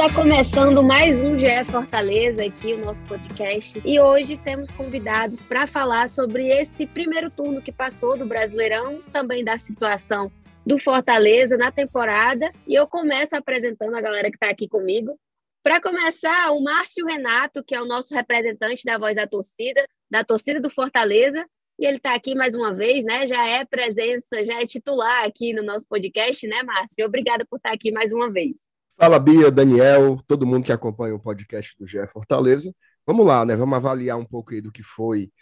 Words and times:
Está 0.00 0.14
começando 0.14 0.82
mais 0.82 1.20
um 1.20 1.36
GE 1.36 1.62
Fortaleza 1.70 2.42
aqui, 2.42 2.72
o 2.72 2.78
nosso 2.78 3.02
podcast. 3.02 3.82
E 3.84 4.00
hoje 4.00 4.38
temos 4.38 4.70
convidados 4.70 5.42
para 5.42 5.66
falar 5.66 6.08
sobre 6.08 6.48
esse 6.48 6.86
primeiro 6.86 7.30
turno 7.30 7.60
que 7.60 7.70
passou 7.70 8.16
do 8.16 8.24
Brasileirão, 8.24 9.02
também 9.12 9.44
da 9.44 9.58
situação 9.58 10.32
do 10.64 10.78
Fortaleza 10.78 11.58
na 11.58 11.70
temporada. 11.70 12.50
E 12.66 12.74
eu 12.74 12.86
começo 12.86 13.36
apresentando 13.36 13.94
a 13.94 14.00
galera 14.00 14.30
que 14.30 14.36
está 14.36 14.48
aqui 14.48 14.66
comigo. 14.66 15.20
Para 15.62 15.82
começar, 15.82 16.50
o 16.52 16.62
Márcio 16.62 17.04
Renato, 17.04 17.62
que 17.62 17.74
é 17.74 17.82
o 17.82 17.86
nosso 17.86 18.14
representante 18.14 18.82
da 18.86 18.96
voz 18.96 19.14
da 19.14 19.26
torcida, 19.26 19.84
da 20.10 20.24
torcida 20.24 20.58
do 20.58 20.70
Fortaleza. 20.70 21.44
E 21.78 21.84
ele 21.84 21.98
está 21.98 22.14
aqui 22.14 22.34
mais 22.34 22.54
uma 22.54 22.74
vez, 22.74 23.04
né? 23.04 23.26
Já 23.26 23.46
é 23.46 23.66
presença, 23.66 24.42
já 24.46 24.62
é 24.62 24.66
titular 24.66 25.26
aqui 25.26 25.52
no 25.52 25.62
nosso 25.62 25.86
podcast, 25.86 26.46
né, 26.46 26.62
Márcio? 26.62 27.04
Obrigada 27.04 27.44
por 27.44 27.58
estar 27.58 27.74
aqui 27.74 27.92
mais 27.92 28.12
uma 28.12 28.30
vez. 28.30 28.69
Fala, 29.02 29.18
Bia, 29.18 29.50
Daniel, 29.50 30.20
todo 30.26 30.46
mundo 30.46 30.62
que 30.62 30.72
acompanha 30.72 31.14
o 31.14 31.18
podcast 31.18 31.74
do 31.78 31.86
GE 31.86 32.06
Fortaleza. 32.08 32.70
Vamos 33.06 33.24
lá, 33.24 33.46
né? 33.46 33.56
Vamos 33.56 33.74
avaliar 33.74 34.18
um 34.18 34.26
pouco 34.26 34.52
aí 34.52 34.60
do 34.60 34.70
que 34.70 34.82
foi 34.82 35.32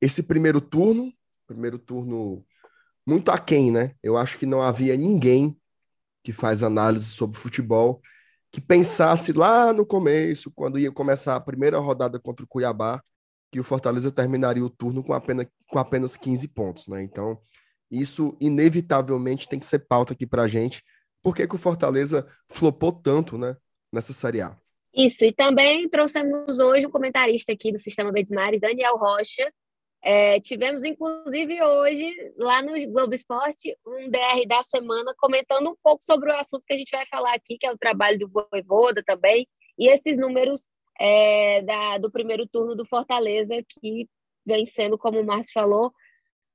esse 0.00 0.22
primeiro 0.22 0.58
turno. 0.58 1.12
Primeiro 1.46 1.78
turno 1.78 2.42
muito 3.06 3.30
aquém, 3.30 3.70
né? 3.70 3.94
Eu 4.02 4.16
acho 4.16 4.38
que 4.38 4.46
não 4.46 4.62
havia 4.62 4.96
ninguém 4.96 5.54
que 6.22 6.32
faz 6.32 6.62
análise 6.62 7.04
sobre 7.04 7.38
futebol 7.38 8.00
que 8.50 8.58
pensasse 8.58 9.34
lá 9.34 9.70
no 9.70 9.84
começo, 9.84 10.50
quando 10.52 10.78
ia 10.78 10.90
começar 10.90 11.36
a 11.36 11.40
primeira 11.40 11.78
rodada 11.78 12.18
contra 12.18 12.42
o 12.42 12.48
Cuiabá, 12.48 13.02
que 13.52 13.60
o 13.60 13.64
Fortaleza 13.64 14.10
terminaria 14.10 14.64
o 14.64 14.70
turno 14.70 15.04
com 15.04 15.12
apenas, 15.12 15.46
com 15.68 15.78
apenas 15.78 16.16
15 16.16 16.48
pontos, 16.48 16.88
né? 16.88 17.02
Então, 17.02 17.38
isso 17.90 18.34
inevitavelmente 18.40 19.46
tem 19.46 19.58
que 19.58 19.66
ser 19.66 19.80
pauta 19.80 20.14
aqui 20.14 20.26
pra 20.26 20.48
gente 20.48 20.82
por 21.24 21.34
que, 21.34 21.48
que 21.48 21.54
o 21.54 21.58
Fortaleza 21.58 22.28
flopou 22.50 22.92
tanto 22.92 23.38
né, 23.38 23.56
nessa 23.90 24.12
Série 24.12 24.42
A. 24.42 24.54
Isso, 24.94 25.24
e 25.24 25.32
também 25.32 25.88
trouxemos 25.88 26.58
hoje 26.58 26.86
um 26.86 26.90
comentarista 26.90 27.50
aqui 27.50 27.72
do 27.72 27.78
Sistema 27.78 28.12
Verdes 28.12 28.30
Mares, 28.30 28.60
Daniel 28.60 28.98
Rocha. 28.98 29.50
É, 30.02 30.38
tivemos, 30.40 30.84
inclusive, 30.84 31.62
hoje, 31.62 32.14
lá 32.36 32.60
no 32.60 32.72
Globo 32.92 33.14
Esporte, 33.14 33.74
um 33.86 34.10
DR 34.10 34.46
da 34.46 34.62
semana 34.62 35.14
comentando 35.16 35.70
um 35.70 35.76
pouco 35.82 36.04
sobre 36.04 36.30
o 36.30 36.36
assunto 36.36 36.66
que 36.66 36.74
a 36.74 36.76
gente 36.76 36.94
vai 36.94 37.06
falar 37.06 37.32
aqui, 37.32 37.56
que 37.58 37.66
é 37.66 37.72
o 37.72 37.78
trabalho 37.78 38.18
do 38.18 38.28
Voivoda 38.28 39.02
também, 39.02 39.48
e 39.78 39.88
esses 39.88 40.18
números 40.18 40.66
é, 41.00 41.62
da, 41.62 41.96
do 41.96 42.10
primeiro 42.10 42.46
turno 42.46 42.76
do 42.76 42.84
Fortaleza, 42.84 43.54
que 43.66 44.06
vem 44.44 44.66
sendo, 44.66 44.98
como 44.98 45.18
o 45.18 45.24
Márcio 45.24 45.54
falou, 45.54 45.90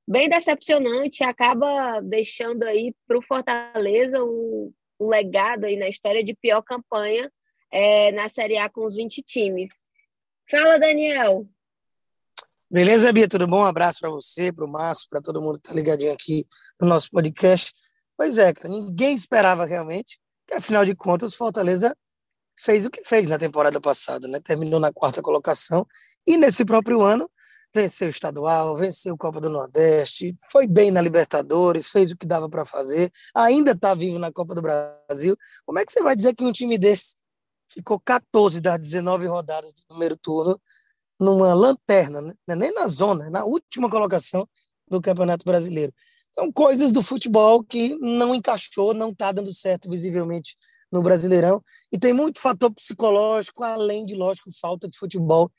bem 0.10 0.28
decepcionante, 0.28 1.24
acaba 1.24 2.02
deixando 2.02 2.64
aí 2.64 2.96
para 3.08 3.20
o 3.20 3.22
Fortaleza 3.22 4.24
um, 4.24 4.74
um, 5.00 5.08
legado 5.08 5.66
aí 5.66 5.78
na 5.78 5.88
história 5.88 6.24
de 6.24 6.34
pior 6.34 6.64
campanha 6.64 7.32
é, 7.72 8.12
na 8.14 8.28
Série 8.28 8.58
A 8.58 8.68
com 8.68 8.88
os 8.88 8.96
20 8.96 9.22
times. 9.22 9.70
Fala, 10.50 10.80
Daniel. 10.80 11.48
Beleza, 12.72 13.14
Bia? 13.14 13.28
Tudo 13.28 13.48
bom? 13.48 13.60
Um 13.60 13.66
abraço 13.66 14.00
para 14.00 14.10
você, 14.10 14.52
para 14.52 14.66
o 14.66 14.68
Márcio, 14.68 15.08
para 15.12 15.22
todo 15.22 15.42
mundo 15.42 15.60
que 15.60 15.68
está 15.68 15.76
ligadinho 15.76 16.12
aqui 16.12 16.48
no 16.82 16.88
nosso 16.88 17.12
podcast. 17.12 17.72
Pois 18.18 18.40
é, 18.40 18.52
cara, 18.52 18.68
ninguém 18.68 19.14
esperava 19.14 19.64
realmente 19.64 20.20
que, 20.48 20.56
afinal 20.56 20.84
de 20.86 20.96
contas, 20.96 21.34
o 21.34 21.38
Fortaleza 21.38 21.96
fez 22.58 22.84
o 22.84 22.90
que 22.90 23.04
fez 23.04 23.28
na 23.28 23.38
temporada 23.38 23.80
passada, 23.80 24.28
né? 24.28 24.40
Terminou 24.40 24.80
na 24.80 24.92
quarta 24.92 25.22
colocação 25.22 25.86
e 26.26 26.36
nesse 26.36 26.66
próprio 26.66 27.02
ano 27.02 27.30
venceu 27.74 28.08
o 28.08 28.12
estadual, 28.12 28.76
venceu 28.76 29.14
o 29.14 29.18
Copa 29.18 29.40
do 29.40 29.50
Nordeste, 29.50 30.36
foi 30.52 30.66
bem 30.66 30.92
na 30.92 31.02
Libertadores, 31.02 31.90
fez 31.90 32.12
o 32.12 32.18
que 32.18 32.26
dava 32.26 32.50
para 32.50 32.66
fazer, 32.66 33.12
ainda 33.36 33.72
está 33.72 33.94
vivo 33.94 34.20
na 34.20 34.32
Copa 34.32 34.56
do 34.56 34.62
Brasil. 34.62 35.36
Como 35.66 35.80
é 35.80 35.86
que 35.86 35.92
você 35.92 36.02
vai 36.02 36.16
dizer 36.16 36.36
que 36.36 36.44
um 36.44 36.52
time 36.52 36.78
desse 36.78 37.16
ficou 37.68 38.00
14 38.00 38.60
das 38.60 38.80
19 38.80 39.28
rodadas 39.28 39.74
do 39.74 39.86
primeiro 39.88 40.18
turno 40.18 40.60
numa 41.20 41.54
lanterna, 41.54 42.22
né? 42.22 42.34
É 42.48 42.56
nem 42.56 42.74
na 42.74 42.88
zona, 42.88 43.28
é 43.28 43.30
na 43.30 43.46
última 43.46 43.90
colocação 43.90 44.48
do 44.88 45.02
Campeonato 45.02 45.46
Brasileiro? 45.46 45.94
São 46.32 46.52
coisas 46.52 46.92
do 46.92 47.04
futebol 47.04 47.64
que 47.64 47.96
não 48.00 48.34
encaixou, 48.34 48.94
não 48.94 49.10
está 49.10 49.32
dando 49.32 49.54
certo 49.54 49.90
visivelmente 49.90 50.56
no 50.92 51.02
Brasileirão. 51.02 51.62
E 51.92 52.00
tem 52.00 52.14
muito 52.14 52.40
fator 52.40 52.72
psicológico, 52.74 53.64
além 53.64 54.06
de, 54.06 54.16
lógico, 54.16 54.50
falta 54.60 54.88
de 54.88 54.98
futebol 54.98 55.52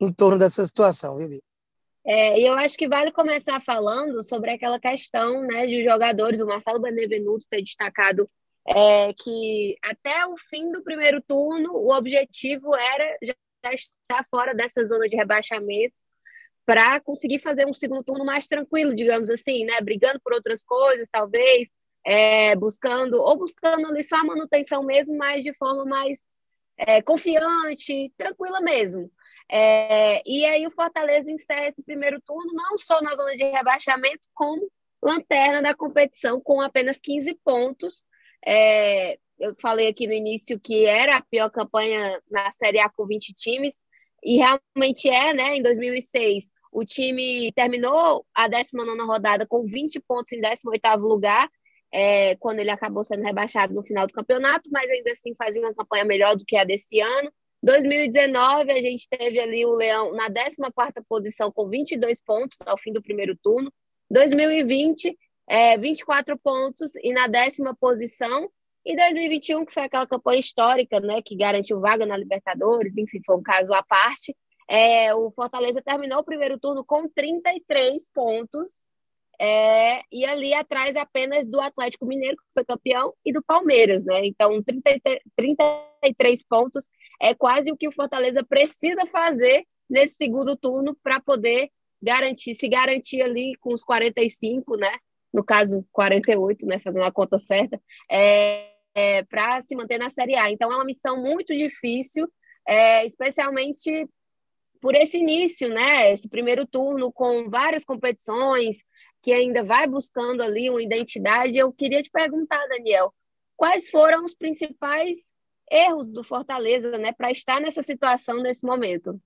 em 0.00 0.12
torno 0.12 0.38
dessa 0.38 0.64
situação, 0.64 1.16
viu, 1.16 1.28
Bia? 1.28 1.42
É, 2.06 2.38
e 2.38 2.46
eu 2.46 2.52
acho 2.54 2.76
que 2.76 2.86
vale 2.86 3.10
começar 3.10 3.60
falando 3.62 4.22
sobre 4.22 4.50
aquela 4.50 4.78
questão 4.78 5.40
né, 5.42 5.66
de 5.66 5.82
jogadores, 5.82 6.40
o 6.40 6.46
Marcelo 6.46 6.80
Benevenuto 6.80 7.46
ter 7.48 7.62
destacado 7.62 8.26
é, 8.66 9.12
que 9.14 9.76
até 9.82 10.26
o 10.26 10.36
fim 10.36 10.70
do 10.70 10.82
primeiro 10.82 11.22
turno 11.22 11.72
o 11.72 11.92
objetivo 11.92 12.74
era 12.74 13.18
já 13.22 13.34
estar 13.72 14.24
fora 14.30 14.54
dessa 14.54 14.84
zona 14.84 15.08
de 15.08 15.16
rebaixamento 15.16 15.94
para 16.66 17.00
conseguir 17.00 17.38
fazer 17.38 17.66
um 17.66 17.72
segundo 17.72 18.04
turno 18.04 18.24
mais 18.24 18.46
tranquilo, 18.46 18.94
digamos 18.94 19.28
assim, 19.28 19.64
né? 19.64 19.80
Brigando 19.82 20.20
por 20.22 20.32
outras 20.32 20.62
coisas, 20.62 21.08
talvez, 21.10 21.68
é, 22.04 22.56
buscando, 22.56 23.14
ou 23.20 23.36
buscando 23.36 23.86
ali 23.86 24.02
só 24.02 24.16
a 24.16 24.24
manutenção 24.24 24.82
mesmo, 24.82 25.16
mas 25.16 25.44
de 25.44 25.52
forma 25.54 25.84
mais 25.84 26.20
é, 26.78 27.02
confiante, 27.02 28.12
tranquila 28.16 28.60
mesmo. 28.60 29.10
É, 29.50 30.22
e 30.26 30.44
aí 30.44 30.66
o 30.66 30.70
Fortaleza 30.70 31.30
encerra 31.30 31.68
esse 31.68 31.82
primeiro 31.82 32.20
turno 32.22 32.52
não 32.54 32.78
só 32.78 33.00
na 33.02 33.14
zona 33.14 33.36
de 33.36 33.44
rebaixamento, 33.44 34.26
como 34.34 34.70
lanterna 35.02 35.60
da 35.60 35.74
competição 35.74 36.40
com 36.40 36.60
apenas 36.60 36.98
15 36.98 37.34
pontos. 37.44 38.04
É, 38.46 39.18
eu 39.38 39.54
falei 39.60 39.88
aqui 39.88 40.06
no 40.06 40.12
início 40.12 40.58
que 40.58 40.84
era 40.86 41.16
a 41.16 41.22
pior 41.22 41.50
campanha 41.50 42.20
na 42.30 42.50
Série 42.50 42.78
A 42.78 42.88
com 42.88 43.06
20 43.06 43.34
times, 43.34 43.82
e 44.22 44.38
realmente 44.38 45.08
é, 45.08 45.34
né? 45.34 45.56
Em 45.56 45.62
2006, 45.62 46.50
o 46.72 46.84
time 46.84 47.52
terminou 47.52 48.26
a 48.34 48.48
19 48.48 48.98
rodada 49.02 49.46
com 49.46 49.64
20 49.64 50.00
pontos 50.00 50.32
em 50.32 50.40
18 50.40 50.96
lugar, 50.96 51.48
é, 51.92 52.34
quando 52.36 52.58
ele 52.58 52.70
acabou 52.70 53.04
sendo 53.04 53.22
rebaixado 53.22 53.74
no 53.74 53.84
final 53.84 54.06
do 54.06 54.12
campeonato, 54.12 54.68
mas 54.72 54.90
ainda 54.90 55.12
assim 55.12 55.34
fazia 55.36 55.60
uma 55.60 55.74
campanha 55.74 56.04
melhor 56.04 56.34
do 56.36 56.44
que 56.44 56.56
a 56.56 56.64
desse 56.64 57.00
ano. 57.00 57.30
2019, 57.64 58.70
a 58.70 58.80
gente 58.82 59.08
teve 59.08 59.40
ali 59.40 59.64
o 59.64 59.74
Leão 59.74 60.12
na 60.12 60.28
14ª 60.28 61.02
posição 61.08 61.50
com 61.50 61.66
22 61.66 62.20
pontos 62.20 62.58
ao 62.66 62.76
fim 62.76 62.92
do 62.92 63.02
primeiro 63.02 63.34
turno. 63.42 63.72
2020, 64.10 65.16
é, 65.48 65.78
24 65.78 66.38
pontos 66.38 66.94
e 66.96 67.10
na 67.14 67.26
décima 67.26 67.74
posição. 67.74 68.50
E 68.84 68.94
2021, 68.94 69.64
que 69.64 69.72
foi 69.72 69.84
aquela 69.84 70.06
campanha 70.06 70.40
histórica, 70.40 71.00
né, 71.00 71.22
que 71.22 71.34
garantiu 71.34 71.80
vaga 71.80 72.04
na 72.04 72.18
Libertadores, 72.18 72.98
enfim, 72.98 73.22
foi 73.24 73.34
um 73.34 73.42
caso 73.42 73.72
à 73.72 73.82
parte. 73.82 74.36
É, 74.68 75.14
o 75.14 75.30
Fortaleza 75.30 75.80
terminou 75.82 76.18
o 76.18 76.24
primeiro 76.24 76.58
turno 76.58 76.84
com 76.84 77.08
33 77.08 78.10
pontos, 78.12 78.72
é, 79.40 80.00
e 80.12 80.24
ali 80.24 80.54
atrás 80.54 80.96
apenas 80.96 81.46
do 81.46 81.60
Atlético 81.60 82.06
Mineiro, 82.06 82.36
que 82.36 82.52
foi 82.54 82.64
campeão, 82.64 83.12
e 83.24 83.32
do 83.32 83.42
Palmeiras, 83.42 84.04
né? 84.04 84.24
Então, 84.24 84.62
33, 84.62 85.20
33 85.36 86.44
pontos 86.44 86.88
é 87.20 87.34
quase 87.34 87.72
o 87.72 87.76
que 87.76 87.88
o 87.88 87.92
Fortaleza 87.92 88.44
precisa 88.44 89.06
fazer 89.06 89.64
nesse 89.88 90.14
segundo 90.14 90.56
turno 90.56 90.96
para 91.02 91.20
poder 91.20 91.68
garantir, 92.02 92.54
se 92.54 92.68
garantir 92.68 93.22
ali 93.22 93.54
com 93.60 93.72
os 93.72 93.82
45, 93.82 94.76
né? 94.76 94.98
No 95.32 95.44
caso, 95.44 95.84
48, 95.92 96.66
né? 96.66 96.78
Fazendo 96.78 97.04
a 97.04 97.12
conta 97.12 97.38
certa, 97.38 97.80
é, 98.10 98.70
é 98.94 99.24
para 99.24 99.60
se 99.62 99.74
manter 99.74 99.98
na 99.98 100.10
Série 100.10 100.36
A. 100.36 100.50
Então, 100.50 100.70
é 100.72 100.76
uma 100.76 100.84
missão 100.84 101.20
muito 101.20 101.54
difícil, 101.54 102.28
é, 102.66 103.04
especialmente 103.06 104.08
por 104.80 104.94
esse 104.94 105.16
início, 105.16 105.68
né? 105.70 106.12
Esse 106.12 106.28
primeiro 106.28 106.66
turno 106.66 107.10
com 107.10 107.48
várias 107.48 107.84
competições, 107.84 108.76
que 109.24 109.32
ainda 109.32 109.64
vai 109.64 109.86
buscando 109.86 110.42
ali 110.42 110.68
uma 110.68 110.82
identidade. 110.82 111.56
Eu 111.56 111.72
queria 111.72 112.02
te 112.02 112.10
perguntar, 112.10 112.62
Daniel, 112.68 113.10
quais 113.56 113.88
foram 113.88 114.22
os 114.22 114.34
principais 114.34 115.32
erros 115.70 116.06
do 116.06 116.22
Fortaleza, 116.22 116.90
né, 116.98 117.10
para 117.10 117.32
estar 117.32 117.58
nessa 117.58 117.80
situação 117.80 118.42
nesse 118.42 118.62
momento? 118.62 119.18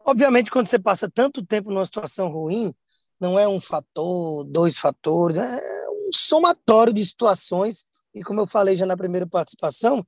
Obviamente, 0.00 0.50
quando 0.50 0.66
você 0.66 0.78
passa 0.78 1.10
tanto 1.10 1.42
tempo 1.42 1.70
numa 1.70 1.86
situação 1.86 2.28
ruim, 2.28 2.74
não 3.18 3.38
é 3.38 3.48
um 3.48 3.58
fator, 3.58 4.44
dois 4.44 4.78
fatores, 4.78 5.38
é 5.38 5.88
um 5.88 6.10
somatório 6.12 6.92
de 6.92 7.04
situações, 7.06 7.86
e 8.14 8.22
como 8.22 8.40
eu 8.40 8.46
falei 8.46 8.76
já 8.76 8.84
na 8.84 8.98
primeira 8.98 9.26
participação, 9.26 10.06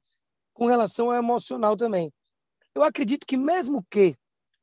com 0.53 0.67
relação 0.67 1.11
ao 1.11 1.17
emocional 1.17 1.79
também. 1.79 2.13
Eu 2.75 2.83
acredito 2.83 3.27
que 3.27 3.39
mesmo 3.39 3.83
que 3.91 4.15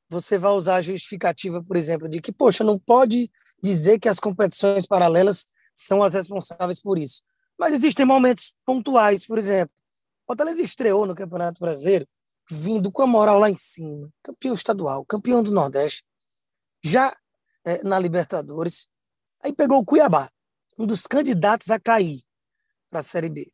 você 0.09 0.37
vá 0.37 0.51
usar 0.51 0.75
a 0.75 0.81
justificativa, 0.81 1.63
por 1.63 1.75
exemplo, 1.75 2.07
de 2.07 2.21
que, 2.21 2.31
poxa, 2.31 2.63
não 2.63 2.79
pode 2.79 3.29
dizer 3.61 3.99
que 3.99 4.09
as 4.09 4.19
competições 4.19 4.85
paralelas 4.85 5.45
são 5.75 6.01
as 6.01 6.13
responsáveis 6.13 6.81
por 6.81 6.97
isso. 6.97 7.21
Mas 7.57 7.73
existem 7.73 8.05
momentos 8.05 8.53
pontuais, 8.65 9.25
por 9.25 9.37
exemplo, 9.37 9.73
Fortaleza 10.27 10.61
estreou 10.61 11.05
no 11.05 11.15
Campeonato 11.15 11.61
Brasileiro 11.61 12.05
vindo 12.49 12.91
com 12.91 13.01
a 13.01 13.07
moral 13.07 13.39
lá 13.39 13.49
em 13.49 13.55
cima, 13.55 14.11
campeão 14.21 14.53
estadual, 14.53 15.05
campeão 15.05 15.41
do 15.41 15.51
Nordeste, 15.51 16.03
já 16.83 17.15
é, 17.63 17.81
na 17.83 17.97
Libertadores. 17.97 18.89
Aí 19.43 19.53
pegou 19.53 19.79
o 19.79 19.85
Cuiabá, 19.85 20.29
um 20.77 20.85
dos 20.85 21.07
candidatos 21.07 21.69
a 21.71 21.79
cair 21.79 22.21
para 22.89 22.99
a 22.99 23.03
Série 23.03 23.29
B, 23.29 23.51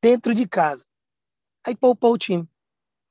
dentro 0.00 0.34
de 0.34 0.46
casa. 0.46 0.86
Aí 1.66 1.74
poupou 1.74 2.12
o 2.12 2.18
time, 2.18 2.46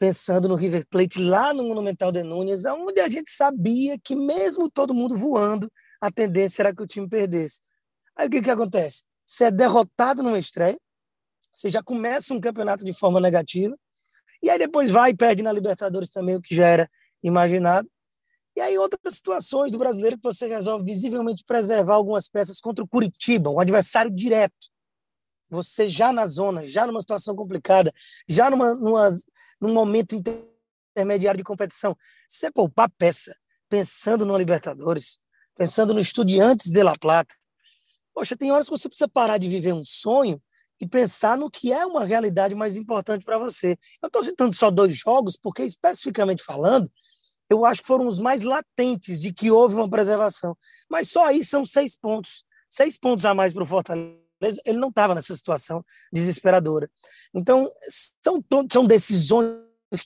pensando 0.03 0.49
no 0.49 0.55
River 0.55 0.85
Plate 0.89 1.17
lá 1.17 1.53
no 1.53 1.63
Monumental 1.63 2.11
de 2.11 2.23
Núñez, 2.23 2.65
onde 2.65 2.99
a 2.99 3.07
gente 3.07 3.31
sabia 3.31 3.97
que 3.97 4.17
mesmo 4.17 4.69
todo 4.69 4.93
mundo 4.93 5.15
voando, 5.15 5.71
a 6.01 6.11
tendência 6.11 6.61
era 6.61 6.75
que 6.75 6.83
o 6.83 6.85
time 6.85 7.07
perdesse. 7.07 7.61
Aí 8.13 8.27
o 8.27 8.29
que, 8.29 8.41
que 8.41 8.49
acontece? 8.49 9.05
Você 9.25 9.45
é 9.45 9.51
derrotado 9.51 10.21
numa 10.21 10.37
estreia, 10.37 10.77
você 11.53 11.69
já 11.69 11.81
começa 11.81 12.33
um 12.33 12.41
campeonato 12.41 12.83
de 12.83 12.91
forma 12.91 13.21
negativa, 13.21 13.79
e 14.41 14.49
aí 14.49 14.59
depois 14.59 14.91
vai 14.91 15.11
e 15.11 15.15
perde 15.15 15.41
na 15.41 15.53
Libertadores 15.53 16.09
também, 16.09 16.35
o 16.35 16.41
que 16.41 16.53
já 16.53 16.67
era 16.67 16.91
imaginado. 17.23 17.89
E 18.57 18.59
aí 18.59 18.77
outras 18.77 19.15
situações 19.15 19.71
do 19.71 19.77
brasileiro 19.77 20.17
que 20.17 20.23
você 20.23 20.47
resolve 20.47 20.83
visivelmente 20.83 21.45
preservar 21.45 21.95
algumas 21.95 22.27
peças 22.27 22.59
contra 22.59 22.83
o 22.83 22.87
Curitiba, 22.89 23.49
um 23.49 23.61
adversário 23.61 24.11
direto. 24.11 24.67
Você 25.49 25.87
já 25.87 26.11
na 26.11 26.25
zona, 26.25 26.61
já 26.61 26.85
numa 26.85 26.99
situação 26.99 27.35
complicada, 27.37 27.93
já 28.27 28.49
numa, 28.49 28.75
numa, 28.75 29.09
num 29.63 29.73
momento 29.73 30.13
intermediário 30.13 31.37
de 31.37 31.43
competição, 31.43 31.95
você 32.27 32.51
poupar 32.51 32.89
peça 32.97 33.35
pensando 33.69 34.25
no 34.25 34.37
Libertadores, 34.37 35.19
pensando 35.55 35.93
no 35.93 35.99
Estudiantes 36.01 36.69
de 36.69 36.83
La 36.83 36.93
Plata. 36.99 37.33
Poxa, 38.13 38.35
tem 38.35 38.51
horas 38.51 38.65
que 38.65 38.77
você 38.77 38.89
precisa 38.89 39.07
parar 39.07 39.37
de 39.37 39.47
viver 39.47 39.73
um 39.73 39.83
sonho 39.85 40.41
e 40.79 40.87
pensar 40.87 41.37
no 41.37 41.49
que 41.49 41.71
é 41.71 41.85
uma 41.85 42.03
realidade 42.03 42.53
mais 42.53 42.75
importante 42.75 43.23
para 43.23 43.37
você. 43.37 43.77
Eu 44.01 44.07
estou 44.07 44.23
citando 44.23 44.53
só 44.53 44.69
dois 44.69 44.95
jogos, 44.95 45.37
porque, 45.37 45.63
especificamente 45.63 46.43
falando, 46.43 46.91
eu 47.49 47.65
acho 47.65 47.81
que 47.81 47.87
foram 47.87 48.07
os 48.07 48.19
mais 48.19 48.43
latentes 48.43 49.19
de 49.21 49.33
que 49.33 49.49
houve 49.49 49.75
uma 49.75 49.89
preservação. 49.89 50.57
Mas 50.89 51.09
só 51.09 51.25
aí 51.25 51.43
são 51.43 51.65
seis 51.65 51.95
pontos. 51.95 52.43
Seis 52.69 52.97
pontos 52.97 53.25
a 53.25 53.33
mais 53.33 53.53
para 53.53 53.63
o 53.63 53.65
Fortaleza. 53.65 54.22
Ele 54.65 54.77
não 54.77 54.89
estava 54.89 55.15
nessa 55.15 55.35
situação 55.35 55.83
desesperadora. 56.11 56.89
Então, 57.33 57.69
são, 58.23 58.43
são 58.71 58.85
decisões 58.85 59.57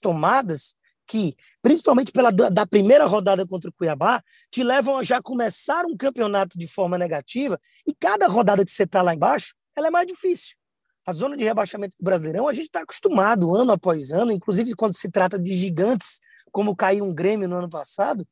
tomadas 0.01 0.75
que, 1.07 1.35
principalmente 1.61 2.11
pela 2.11 2.31
da 2.31 2.67
primeira 2.67 3.05
rodada 3.05 3.47
contra 3.47 3.69
o 3.69 3.73
Cuiabá, 3.73 4.21
te 4.51 4.63
levam 4.63 4.97
a 4.97 5.03
já 5.03 5.21
começar 5.21 5.85
um 5.85 5.95
campeonato 5.95 6.57
de 6.57 6.67
forma 6.67 6.97
negativa 6.97 7.59
e 7.87 7.95
cada 7.95 8.27
rodada 8.27 8.63
que 8.63 8.69
você 8.69 8.83
está 8.83 9.01
lá 9.01 9.15
embaixo, 9.15 9.55
ela 9.75 9.87
é 9.87 9.89
mais 9.91 10.05
difícil. 10.05 10.57
A 11.05 11.13
zona 11.13 11.37
de 11.37 11.43
rebaixamento 11.45 11.95
do 11.97 12.03
Brasileirão, 12.03 12.49
a 12.49 12.53
gente 12.53 12.65
está 12.65 12.81
acostumado 12.81 13.55
ano 13.55 13.71
após 13.71 14.11
ano, 14.11 14.31
inclusive 14.33 14.75
quando 14.75 14.93
se 14.93 15.09
trata 15.09 15.39
de 15.39 15.57
gigantes, 15.57 16.19
como 16.51 16.75
caiu 16.75 17.05
um 17.05 17.13
Grêmio 17.13 17.47
no 17.47 17.55
ano 17.55 17.69
passado, 17.69 18.27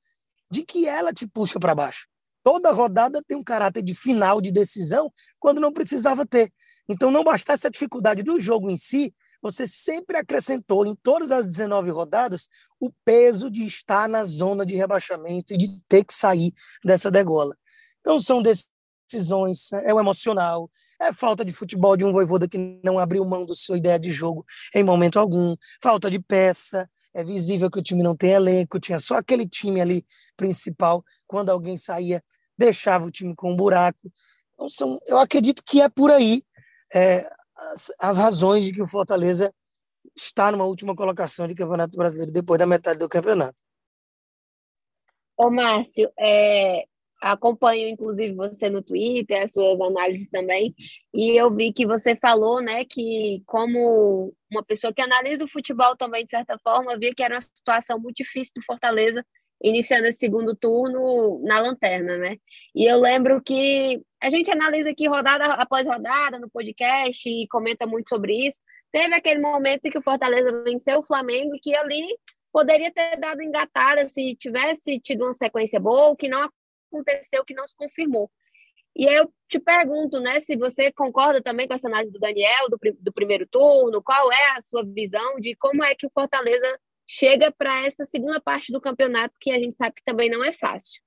de 0.52 0.63
que 0.63 0.86
ela 0.86 1.13
te 1.13 1.25
puxa 1.25 1.57
para 1.57 1.74
baixo. 1.74 2.07
Toda 2.45 2.71
rodada 2.71 3.24
tem 3.27 3.36
um 3.36 3.44
caráter 3.44 3.81
de 3.81 3.95
final 3.95 4.39
de 4.39 4.51
decisão 4.51 5.12
quando 5.39 5.59
não 5.59 5.74
precisava 5.74 6.27
ter. 6.27 6.53
Então, 6.88 7.09
não 7.09 7.24
bastasse 7.24 7.65
a 7.65 7.71
dificuldade 7.71 8.21
do 8.21 8.39
jogo 8.39 8.69
em 8.69 8.77
si, 8.77 9.12
você 9.42 9.68
sempre 9.68 10.15
acrescentou 10.15 10.86
em 10.86 10.95
todas 10.95 11.31
as 11.31 11.47
19 11.47 11.89
rodadas 11.89 12.47
o 12.80 12.92
peso 13.03 13.50
de 13.50 13.65
estar 13.65 14.07
na 14.07 14.24
zona 14.24 14.63
de 14.63 14.75
rebaixamento 14.75 15.56
e 15.56 15.57
de 15.57 15.81
ter 15.88 16.03
que 16.03 16.13
sair 16.13 16.53
dessa 16.83 17.09
degola. 17.09 17.57
Então, 18.01 18.21
são 18.21 18.44
decisões, 18.44 19.74
é 19.74 19.92
o 19.92 20.00
emocional, 20.00 20.69
é 21.01 21.12
falta 21.12 21.44
de 21.44 21.51
futebol 21.51 21.97
de 21.97 22.06
um 22.06 22.12
voivoda 22.12 22.47
que 22.47 22.80
não 22.83 23.00
abriu 23.00 23.25
mão 23.25 23.44
da 23.44 23.56
sua 23.56 23.80
ideia 23.80 23.97
de 23.97 24.12
jogo 24.12 24.45
em 24.71 24.83
momento 24.83 25.18
algum, 25.18 25.56
falta 25.81 26.12
de 26.12 26.19
peça, 26.19 26.88
é 27.16 27.24
visível 27.24 27.72
que 27.72 27.80
o 27.80 27.82
time 27.82 28.04
não 28.04 28.16
tem 28.16 28.32
elenco, 28.32 28.78
tinha 28.78 29.00
só 29.00 29.16
aquele 29.16 29.48
time 29.48 29.80
ali 29.80 30.06
principal, 30.36 31.04
quando 31.26 31.50
alguém 31.50 31.78
saía, 31.78 32.22
deixava 32.58 33.06
o 33.06 33.12
time 33.12 33.34
com 33.34 33.54
um 33.54 33.56
buraco. 33.56 34.12
Então, 34.54 34.68
são, 34.68 35.00
eu 35.08 35.18
acredito 35.18 35.64
que 35.66 35.82
é 35.82 35.88
por 35.88 36.12
aí 36.12 36.44
é, 36.94 37.26
as, 37.56 37.92
as 38.00 38.18
razões 38.18 38.66
de 38.66 38.74
que 38.74 38.82
o 38.82 38.88
Fortaleza 38.88 39.54
está 40.14 40.52
numa 40.52 40.66
última 40.66 40.94
colocação 40.94 41.48
de 41.48 41.56
Campeonato 41.56 41.98
Brasileiro 41.98 42.34
depois 42.34 42.60
da 42.60 42.66
metade 42.66 43.00
do 43.00 43.08
campeonato. 43.08 43.64
Ô, 45.38 45.50
Márcio, 45.50 46.12
é, 46.20 46.86
acompanho 47.22 47.88
inclusive 47.88 48.34
você 48.34 48.70
no 48.70 48.82
Twitter, 48.82 49.44
as 49.44 49.54
suas 49.54 49.80
análises 49.80 50.30
também, 50.30 50.74
e 51.14 51.40
eu 51.40 51.54
vi 51.56 51.74
que 51.74 51.86
você 51.86 52.16
falou, 52.16 52.62
né, 52.62 52.86
que 52.86 53.42
como 53.46 54.34
uma 54.52 54.64
pessoa 54.64 54.94
que 54.94 55.02
analisa 55.02 55.44
o 55.44 55.48
futebol 55.48 55.96
também 55.96 56.26
de 56.26 56.32
certa 56.32 56.58
forma, 56.60 56.98
via 56.98 57.14
que 57.16 57.24
era 57.24 57.36
uma 57.36 57.42
situação 57.42 58.00
muito 58.00 58.18
difícil 58.18 58.54
do 58.56 58.64
Fortaleza 58.64 59.26
iniciando 59.64 60.08
esse 60.08 60.20
segundo 60.20 60.56
turno 60.56 61.42
na 61.44 61.60
lanterna, 61.60 62.18
né? 62.18 62.38
E 62.76 62.86
eu 62.90 63.00
lembro 63.00 63.42
que 63.42 64.02
a 64.22 64.30
gente 64.30 64.52
analisa 64.52 64.90
aqui 64.90 65.08
rodada 65.08 65.46
após 65.54 65.88
rodada 65.88 66.38
no 66.40 66.50
podcast 66.50 67.28
e 67.28 67.48
comenta 67.48 67.88
muito 67.88 68.10
sobre 68.10 68.48
isso. 68.48 68.60
Teve 68.92 69.14
aquele 69.16 69.40
momento 69.40 69.86
em 69.86 69.90
que 69.90 69.98
o 69.98 70.04
Fortaleza 70.04 70.64
venceu 70.64 71.00
o 71.00 71.04
Flamengo 71.04 71.56
e 71.56 71.60
que 71.60 71.76
ali 71.76 72.06
poderia 72.52 72.92
ter 72.92 73.18
dado 73.18 73.42
engatada 73.42 74.08
se 74.08 74.36
tivesse 74.36 75.00
tido 75.00 75.26
uma 75.26 75.34
sequência 75.34 75.80
boa, 75.80 76.10
o 76.10 76.16
que 76.16 76.30
não 76.30 76.50
aconteceu, 76.95 77.44
que 77.45 77.53
não 77.53 77.68
se 77.68 77.75
confirmou. 77.75 78.31
E 78.95 79.07
aí 79.09 79.15
eu 79.18 79.31
te 79.50 79.59
pergunto, 79.59 80.21
né, 80.21 80.39
se 80.39 80.56
você 80.56 80.92
concorda 80.92 81.42
também 81.42 81.68
com 81.68 81.74
essa 81.74 81.88
análise 81.88 82.12
do 82.12 82.19
Daniel, 82.19 82.69
do, 82.69 82.80
do 83.00 83.13
primeiro 83.13 83.45
turno, 83.45 84.01
qual 84.01 84.31
é 84.31 84.51
a 84.51 84.62
sua 84.62 84.86
visão 84.86 85.38
de 85.39 85.53
como 85.56 85.83
é 85.83 85.94
que 85.94 86.07
o 86.07 86.09
Fortaleza 86.09 86.80
chega 87.06 87.51
para 87.51 87.86
essa 87.86 88.06
segunda 88.06 88.39
parte 88.39 88.71
do 88.71 88.80
campeonato, 88.80 89.36
que 89.39 89.51
a 89.51 89.59
gente 89.59 89.77
sabe 89.77 89.95
que 89.95 90.03
também 90.03 90.30
não 90.30 90.44
é 90.44 90.51
fácil. 90.53 91.01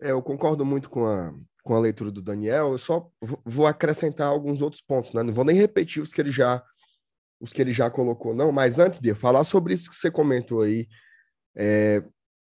É, 0.00 0.10
eu 0.10 0.22
concordo 0.22 0.64
muito 0.64 0.90
com 0.90 1.06
a, 1.06 1.34
com 1.64 1.74
a 1.74 1.80
leitura 1.80 2.10
do 2.10 2.22
Daniel, 2.22 2.72
eu 2.72 2.78
só 2.78 3.10
vou 3.44 3.66
acrescentar 3.66 4.28
alguns 4.28 4.60
outros 4.60 4.82
pontos, 4.82 5.12
né? 5.12 5.22
Não 5.22 5.32
vou 5.32 5.44
nem 5.44 5.56
repetir 5.56 6.02
os 6.02 6.12
que 6.12 6.20
ele 6.20 6.30
já 6.30 6.62
os 7.40 7.54
que 7.54 7.62
ele 7.62 7.72
já 7.72 7.90
colocou, 7.90 8.34
não, 8.34 8.52
mas 8.52 8.78
antes, 8.78 8.98
Bia, 8.98 9.14
falar 9.14 9.44
sobre 9.44 9.72
isso 9.72 9.88
que 9.88 9.96
você 9.96 10.10
comentou 10.10 10.60
aí. 10.60 10.86
É, 11.56 12.04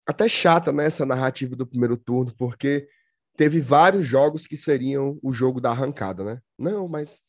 até 0.06 0.28
chata 0.28 0.72
né, 0.72 0.86
narrativa 1.06 1.56
do 1.56 1.66
primeiro 1.66 1.96
turno, 1.96 2.34
porque 2.38 2.88
teve 3.36 3.60
vários 3.60 4.06
jogos 4.06 4.46
que 4.46 4.56
seriam 4.56 5.18
o 5.22 5.32
jogo 5.32 5.60
da 5.60 5.70
arrancada, 5.70 6.24
né? 6.24 6.40
Não, 6.58 6.88
mas 6.88 7.20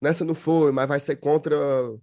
nessa 0.00 0.24
não 0.24 0.34
foi, 0.34 0.70
mas 0.70 0.86
vai 0.86 1.00
ser 1.00 1.16
contra 1.16 1.56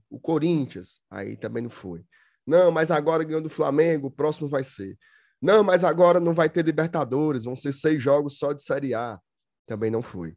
o 0.10 0.20
Corinthians. 0.20 1.00
Aí 1.10 1.38
também 1.38 1.64
não 1.64 1.70
foi. 1.70 2.04
Não, 2.46 2.72
mas 2.72 2.92
agora 2.92 3.24
ganhou 3.24 3.42
do 3.42 3.50
Flamengo, 3.50 4.08
o 4.08 4.12
próximo 4.12 4.50
vai 4.50 4.64
ser. 4.64 4.98
Não, 5.42 5.64
mas 5.64 5.84
agora 5.84 6.20
não 6.20 6.34
vai 6.34 6.50
ter 6.50 6.66
Libertadores, 6.66 7.46
vão 7.46 7.56
ser 7.56 7.72
seis 7.72 8.02
jogos 8.02 8.38
só 8.38 8.52
de 8.52 8.62
Série 8.62 8.94
A. 8.94 9.20
Também 9.68 9.92
não 9.92 10.02
foi. 10.02 10.36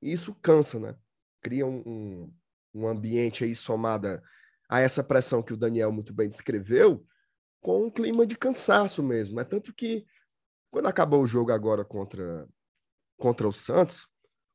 Isso 0.00 0.34
cansa, 0.42 0.78
né? 0.78 0.94
Cria 1.42 1.66
um, 1.66 1.82
um, 1.86 2.32
um 2.74 2.86
ambiente 2.86 3.44
aí 3.44 3.54
somada 3.54 4.22
a 4.68 4.80
essa 4.80 5.02
pressão 5.02 5.42
que 5.42 5.52
o 5.52 5.56
Daniel 5.56 5.92
muito 5.92 6.12
bem 6.12 6.28
descreveu, 6.28 7.04
com 7.60 7.86
um 7.86 7.90
clima 7.90 8.26
de 8.26 8.36
cansaço 8.36 9.02
mesmo. 9.02 9.40
É 9.40 9.44
tanto 9.44 9.74
que 9.74 10.04
quando 10.70 10.86
acabou 10.86 11.22
o 11.22 11.26
jogo 11.26 11.52
agora 11.52 11.84
contra, 11.84 12.48
contra 13.16 13.48
o 13.48 13.52
Santos, 13.52 14.06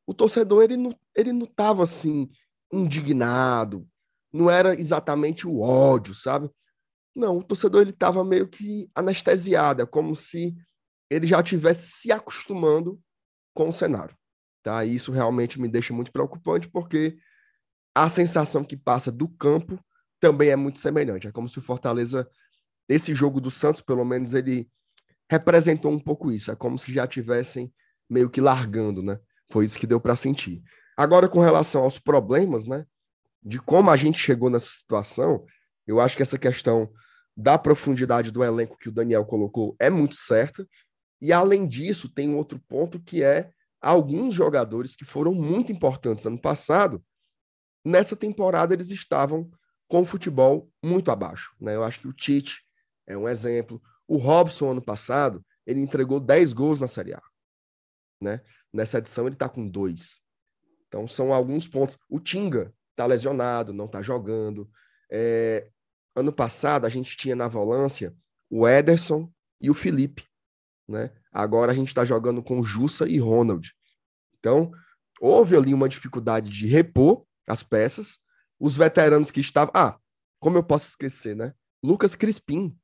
o 0.05 0.13
torcedor 0.13 0.63
ele 0.63 0.77
não, 0.77 0.97
ele 1.15 1.31
não 1.31 1.45
tava 1.45 1.83
assim 1.83 2.29
indignado, 2.71 3.87
não 4.31 4.49
era 4.49 4.79
exatamente 4.79 5.47
o 5.47 5.59
ódio, 5.59 6.13
sabe? 6.13 6.49
Não, 7.15 7.37
o 7.37 7.43
torcedor 7.43 7.81
ele 7.81 7.91
estava 7.91 8.23
meio 8.23 8.47
que 8.47 8.89
anestesiado, 8.95 9.81
é 9.81 9.85
como 9.85 10.15
se 10.15 10.55
ele 11.09 11.27
já 11.27 11.41
estivesse 11.41 11.91
se 11.91 12.11
acostumando 12.11 12.99
com 13.53 13.67
o 13.67 13.73
cenário. 13.73 14.15
Tá? 14.63 14.85
E 14.85 14.95
isso 14.95 15.11
realmente 15.11 15.59
me 15.59 15.67
deixa 15.67 15.93
muito 15.93 16.11
preocupante, 16.11 16.69
porque 16.69 17.17
a 17.93 18.07
sensação 18.07 18.63
que 18.63 18.77
passa 18.77 19.11
do 19.11 19.27
campo 19.27 19.77
também 20.19 20.49
é 20.49 20.55
muito 20.55 20.79
semelhante. 20.79 21.27
É 21.27 21.31
como 21.31 21.49
se 21.49 21.59
o 21.59 21.61
Fortaleza, 21.61 22.29
esse 22.93 23.13
jogo 23.13 23.39
do 23.39 23.49
Santos, 23.49 23.81
pelo 23.81 24.03
menos, 24.03 24.33
ele 24.33 24.69
representou 25.29 25.91
um 25.91 25.99
pouco 25.99 26.31
isso. 26.31 26.51
É 26.51 26.55
como 26.55 26.77
se 26.77 26.91
já 26.91 27.07
tivessem 27.07 27.73
meio 28.09 28.29
que 28.29 28.41
largando, 28.41 29.01
né? 29.01 29.19
Foi 29.49 29.65
isso 29.65 29.79
que 29.79 29.87
deu 29.87 29.99
para 29.99 30.15
sentir. 30.15 30.61
Agora, 30.97 31.29
com 31.29 31.39
relação 31.39 31.83
aos 31.83 31.97
problemas, 31.97 32.65
né? 32.65 32.85
De 33.41 33.59
como 33.59 33.89
a 33.89 33.95
gente 33.95 34.19
chegou 34.19 34.49
nessa 34.49 34.67
situação, 34.67 35.45
eu 35.87 35.99
acho 35.99 36.15
que 36.15 36.21
essa 36.21 36.37
questão 36.37 36.91
da 37.35 37.57
profundidade 37.57 38.31
do 38.31 38.43
elenco 38.43 38.77
que 38.77 38.89
o 38.89 38.91
Daniel 38.91 39.25
colocou 39.25 39.75
é 39.79 39.89
muito 39.89 40.15
certa. 40.15 40.67
E 41.21 41.31
além 41.31 41.67
disso, 41.67 42.09
tem 42.09 42.29
um 42.29 42.37
outro 42.37 42.59
ponto 42.67 42.99
que 42.99 43.23
é 43.23 43.51
alguns 43.81 44.33
jogadores 44.33 44.95
que 44.95 45.05
foram 45.05 45.33
muito 45.33 45.71
importantes 45.71 46.25
ano 46.25 46.39
passado, 46.39 47.03
nessa 47.83 48.15
temporada 48.15 48.73
eles 48.73 48.91
estavam 48.91 49.49
com 49.87 50.01
o 50.01 50.05
futebol 50.05 50.69
muito 50.83 51.09
abaixo. 51.09 51.55
Né? 51.59 51.75
Eu 51.75 51.83
acho 51.83 51.99
que 51.99 52.07
o 52.07 52.13
Tite 52.13 52.63
é 53.07 53.17
um 53.17 53.27
exemplo. 53.27 53.81
O 54.07 54.17
Robson, 54.17 54.71
ano 54.71 54.81
passado, 54.81 55.45
ele 55.65 55.79
entregou 55.79 56.19
10 56.19 56.53
gols 56.53 56.79
na 56.79 56.87
Série 56.87 57.13
A. 57.13 57.21
Né? 58.21 58.41
Nessa 58.71 58.99
edição 58.99 59.25
ele 59.25 59.35
está 59.35 59.49
com 59.49 59.67
dois. 59.67 60.21
Então 60.87 61.07
são 61.07 61.33
alguns 61.33 61.67
pontos. 61.67 61.97
O 62.09 62.19
Tinga 62.19 62.73
está 62.91 63.05
lesionado, 63.05 63.73
não 63.73 63.85
está 63.85 64.01
jogando. 64.01 64.69
É, 65.09 65.69
ano 66.15 66.31
passado 66.31 66.85
a 66.85 66.89
gente 66.89 67.17
tinha 67.17 67.35
na 67.35 67.47
volância 67.47 68.15
o 68.49 68.67
Ederson 68.67 69.31
e 69.59 69.69
o 69.69 69.73
Felipe, 69.73 70.25
né? 70.87 71.11
Agora 71.31 71.71
a 71.71 71.75
gente 71.75 71.87
está 71.87 72.03
jogando 72.03 72.43
com 72.43 72.63
Jussa 72.63 73.07
e 73.07 73.17
Ronald. 73.17 73.73
Então, 74.37 74.71
houve 75.21 75.55
ali 75.55 75.73
uma 75.73 75.87
dificuldade 75.87 76.51
de 76.51 76.67
repor 76.67 77.25
as 77.47 77.63
peças, 77.63 78.19
os 78.59 78.75
veteranos 78.75 79.31
que 79.31 79.39
estavam. 79.39 79.71
Ah, 79.73 79.97
como 80.39 80.57
eu 80.57 80.63
posso 80.63 80.89
esquecer, 80.89 81.35
né? 81.35 81.53
Lucas 81.83 82.15
Crispim. 82.15 82.77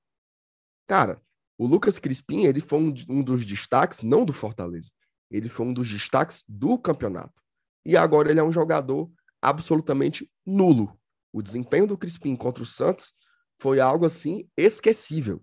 Cara, 0.87 1.21
o 1.57 1.65
Lucas 1.65 1.99
Crispim, 1.99 2.45
ele 2.45 2.61
foi 2.61 2.79
um, 2.79 2.93
um 3.09 3.21
dos 3.21 3.45
destaques, 3.45 4.01
não 4.01 4.23
do 4.23 4.31
Fortaleza, 4.31 4.89
ele 5.29 5.49
foi 5.49 5.65
um 5.65 5.73
dos 5.73 5.89
destaques 5.89 6.43
do 6.47 6.77
campeonato. 6.77 7.41
E 7.85 7.97
agora 7.97 8.31
ele 8.31 8.39
é 8.39 8.43
um 8.43 8.51
jogador 8.51 9.11
absolutamente 9.41 10.31
nulo. 10.45 10.97
O 11.33 11.41
desempenho 11.41 11.87
do 11.87 11.97
Crispim 11.97 12.35
contra 12.35 12.63
o 12.63 12.65
Santos 12.65 13.13
foi 13.59 13.79
algo 13.79 14.05
assim 14.05 14.47
esquecível. 14.55 15.41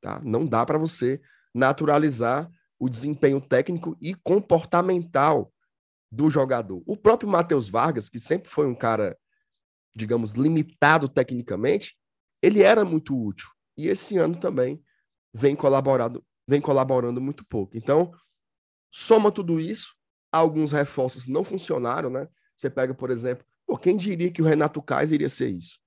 Tá? 0.00 0.20
Não 0.24 0.46
dá 0.46 0.64
para 0.64 0.78
você 0.78 1.20
naturalizar 1.54 2.50
o 2.78 2.88
desempenho 2.88 3.40
técnico 3.40 3.96
e 4.00 4.14
comportamental 4.14 5.52
do 6.10 6.30
jogador. 6.30 6.82
O 6.86 6.96
próprio 6.96 7.28
Matheus 7.28 7.68
Vargas, 7.68 8.08
que 8.08 8.18
sempre 8.18 8.48
foi 8.48 8.66
um 8.66 8.74
cara, 8.74 9.16
digamos, 9.94 10.32
limitado 10.32 11.08
tecnicamente, 11.08 11.96
ele 12.42 12.62
era 12.62 12.84
muito 12.84 13.16
útil. 13.16 13.48
E 13.80 13.88
esse 13.88 14.18
ano 14.18 14.38
também 14.38 14.82
vem 15.32 15.56
colaborado, 15.56 16.24
vem 16.46 16.60
colaborando 16.60 17.20
muito 17.20 17.44
pouco. 17.46 17.76
Então, 17.76 18.12
soma 18.90 19.32
tudo 19.32 19.58
isso, 19.58 19.94
alguns 20.30 20.72
reforços 20.72 21.26
não 21.26 21.42
funcionaram, 21.42 22.10
né? 22.10 22.28
Você 22.56 22.68
pega, 22.68 22.92
por 22.92 23.10
exemplo, 23.10 23.44
pô, 23.66 23.78
quem 23.78 23.96
diria 23.96 24.30
que 24.30 24.42
o 24.42 24.44
Renato 24.44 24.82
Kaiser 24.82 25.14
iria 25.14 25.30
ser 25.30 25.48
isso? 25.48 25.78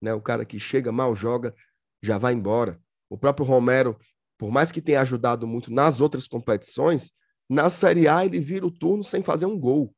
Né? 0.00 0.14
O 0.14 0.20
cara 0.20 0.44
que 0.44 0.60
chega, 0.60 0.92
mal 0.92 1.14
joga, 1.14 1.52
já 2.00 2.18
vai 2.18 2.34
embora. 2.34 2.80
O 3.10 3.18
próprio 3.18 3.44
Romero, 3.44 3.98
por 4.38 4.50
mais 4.50 4.70
que 4.70 4.80
tenha 4.80 5.00
ajudado 5.00 5.46
muito 5.46 5.72
nas 5.72 6.00
outras 6.00 6.28
competições, 6.28 7.10
na 7.48 7.68
Série 7.68 8.06
A, 8.06 8.24
ele 8.24 8.38
vira 8.38 8.64
o 8.64 8.70
turno 8.70 9.02
sem 9.02 9.22
fazer 9.24 9.46
um 9.46 9.58
gol. 9.58 9.92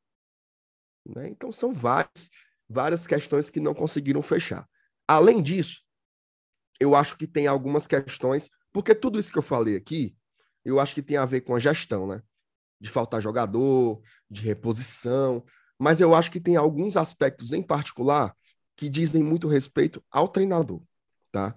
Né? 1.05 1.29
Então, 1.29 1.51
são 1.51 1.71
várias, 1.73 2.31
várias 2.67 3.05
questões 3.05 3.49
que 3.49 3.59
não 3.59 3.75
conseguiram 3.75 4.23
fechar. 4.23 4.67
Além 5.07 5.41
disso, 5.41 5.81
eu 6.81 6.95
acho 6.95 7.15
que 7.15 7.27
tem 7.27 7.45
algumas 7.45 7.85
questões, 7.85 8.49
porque 8.73 8.95
tudo 8.95 9.19
isso 9.19 9.31
que 9.31 9.37
eu 9.37 9.43
falei 9.43 9.75
aqui, 9.75 10.17
eu 10.65 10.79
acho 10.79 10.95
que 10.95 11.03
tem 11.03 11.15
a 11.15 11.25
ver 11.25 11.41
com 11.41 11.53
a 11.53 11.59
gestão, 11.59 12.07
né? 12.07 12.23
De 12.79 12.89
faltar 12.89 13.21
jogador, 13.21 14.01
de 14.27 14.41
reposição, 14.41 15.45
mas 15.77 16.01
eu 16.01 16.15
acho 16.15 16.31
que 16.31 16.39
tem 16.39 16.55
alguns 16.55 16.97
aspectos 16.97 17.53
em 17.53 17.61
particular 17.61 18.35
que 18.75 18.89
dizem 18.89 19.23
muito 19.23 19.47
respeito 19.47 20.03
ao 20.09 20.27
treinador, 20.27 20.81
tá? 21.31 21.55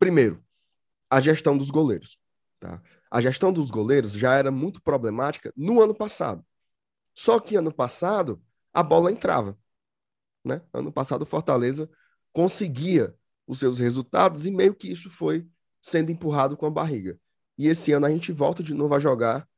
Primeiro, 0.00 0.42
a 1.08 1.20
gestão 1.20 1.56
dos 1.56 1.70
goleiros, 1.70 2.18
tá? 2.58 2.82
A 3.08 3.20
gestão 3.20 3.52
dos 3.52 3.70
goleiros 3.70 4.12
já 4.12 4.34
era 4.34 4.50
muito 4.50 4.82
problemática 4.82 5.52
no 5.56 5.80
ano 5.80 5.94
passado. 5.94 6.44
Só 7.14 7.38
que 7.38 7.54
ano 7.54 7.72
passado 7.72 8.42
a 8.74 8.82
bola 8.82 9.12
entrava. 9.12 9.56
Né? 10.44 10.60
Ano 10.72 10.92
passado 10.92 11.22
o 11.22 11.26
Fortaleza 11.26 11.88
conseguia 12.32 13.16
os 13.46 13.58
seus 13.58 13.78
resultados 13.78 14.46
e 14.46 14.50
meio 14.50 14.74
que 14.74 14.90
isso 14.90 15.08
foi 15.08 15.46
sendo 15.80 16.10
empurrado 16.10 16.56
com 16.56 16.66
a 16.66 16.70
barriga. 16.70 17.18
E 17.56 17.68
esse 17.68 17.92
ano 17.92 18.06
a 18.06 18.10
gente 18.10 18.32
volta 18.32 18.62
de 18.62 18.74
novo 18.74 18.94
a 18.94 18.98
jogar 18.98 19.48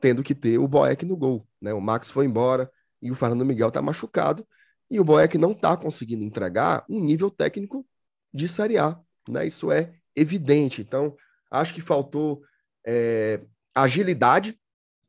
tendo 0.00 0.22
que 0.22 0.34
ter 0.34 0.58
o 0.58 0.66
Boeck 0.66 1.04
no 1.04 1.16
gol. 1.16 1.46
Né? 1.60 1.72
O 1.72 1.80
Max 1.80 2.10
foi 2.10 2.26
embora 2.26 2.70
e 3.00 3.10
o 3.10 3.14
Fernando 3.14 3.44
Miguel 3.44 3.68
está 3.68 3.82
machucado 3.82 4.46
e 4.90 4.98
o 5.00 5.04
Boeck 5.04 5.38
não 5.38 5.52
está 5.52 5.76
conseguindo 5.76 6.24
entregar 6.24 6.84
um 6.88 7.02
nível 7.02 7.30
técnico 7.30 7.86
de 8.32 8.48
Série 8.48 8.78
A. 8.78 8.98
Né? 9.28 9.46
Isso 9.46 9.70
é 9.70 9.92
evidente. 10.14 10.82
Então, 10.82 11.16
acho 11.50 11.74
que 11.74 11.80
faltou 11.80 12.42
é, 12.86 13.40
agilidade 13.74 14.58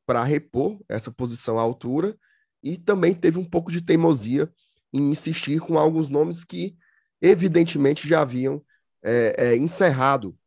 para 0.05 0.23
repor 0.23 0.79
essa 0.87 1.11
posição 1.11 1.57
à 1.57 1.61
altura 1.61 2.17
e 2.61 2.77
também 2.77 3.13
teve 3.13 3.39
um 3.39 3.45
pouco 3.45 3.71
de 3.71 3.81
teimosia 3.81 4.51
em 4.91 5.09
insistir 5.09 5.59
com 5.59 5.77
alguns 5.77 6.07
nomes 6.07 6.43
que 6.43 6.77
evidentemente 7.23 8.07
já 8.07 8.21
haviam 8.21 8.63
é, 9.01 9.35
é, 9.37 9.57
encerrado 9.57 10.37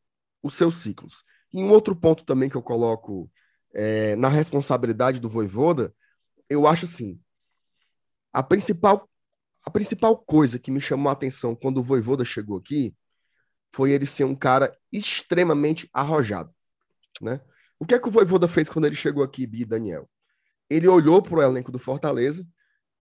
os 0.43 0.55
seus 0.55 0.77
ciclos. 0.77 1.25
E 1.53 1.65
um 1.65 1.71
outro 1.71 1.97
ponto 1.97 2.25
também 2.25 2.49
que 2.49 2.57
eu 2.57 2.63
coloco 2.63 3.29
é, 3.75 4.15
na 4.17 4.29
responsabilidade 4.29 5.19
do 5.19 5.29
Voivoda, 5.29 5.93
eu 6.49 6.67
acho 6.67 6.85
assim, 6.85 7.21
a 8.33 8.43
principal, 8.43 9.11
a 9.65 9.71
principal 9.71 10.17
coisa 10.17 10.59
que 10.59 10.71
me 10.71 10.81
chamou 10.81 11.11
a 11.11 11.13
atenção 11.13 11.57
quando 11.57 11.79
o 11.79 11.83
Voivoda 11.83 12.25
chegou 12.25 12.59
aqui 12.59 12.95
foi 13.73 13.91
ele 13.91 14.07
ser 14.07 14.25
um 14.25 14.35
cara 14.35 14.73
extremamente 14.93 15.89
arrojado 15.93 16.55
né? 17.21 17.41
O 17.79 17.87
que 17.87 17.95
é 17.95 17.99
que 17.99 18.09
o 18.09 18.11
Voivoda 18.11 18.49
fez 18.49 18.69
quando 18.69 18.87
ele 18.87 18.95
chegou 18.95 19.23
aqui, 19.23 19.47
Bi 19.47 19.65
Daniel? 19.65 20.09
Ele 20.69 20.89
olhou 20.89 21.23
para 21.23 21.37
o 21.37 21.43
elenco 21.43 21.71
do 21.71 21.79
Fortaleza, 21.79 22.47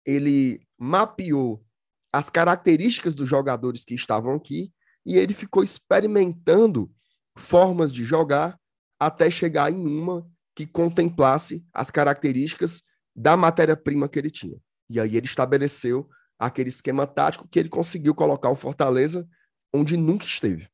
ele 0.06 0.66
mapeou 0.78 1.66
as 2.12 2.30
características 2.30 3.14
dos 3.14 3.30
jogadores 3.30 3.84
que 3.84 3.94
estavam 3.94 4.34
aqui 4.36 4.72
e 5.06 5.18
ele 5.18 5.34
ficou 5.34 5.64
experimentando 5.64 6.92
formas 7.38 7.92
de 7.92 8.04
jogar 8.04 8.60
até 9.00 9.30
chegar 9.30 9.72
em 9.72 9.86
uma 9.86 10.28
que 10.56 10.66
contemplasse 10.66 11.66
as 11.72 11.92
características 11.92 12.82
da 13.16 13.38
matéria-prima 13.38 14.10
que 14.10 14.18
ele 14.18 14.32
tinha. 14.32 14.58
E 14.90 15.00
aí 15.00 15.16
ele 15.16 15.26
estabeleceu 15.26 16.10
aquele 16.40 16.70
esquema 16.70 17.06
tático 17.06 17.48
que 17.48 17.60
ele 17.60 17.70
conseguiu 17.70 18.14
colocar 18.16 18.50
o 18.50 18.56
Fortaleza 18.56 19.28
onde 19.74 19.98
nunca 19.98 20.26
esteve, 20.26 20.68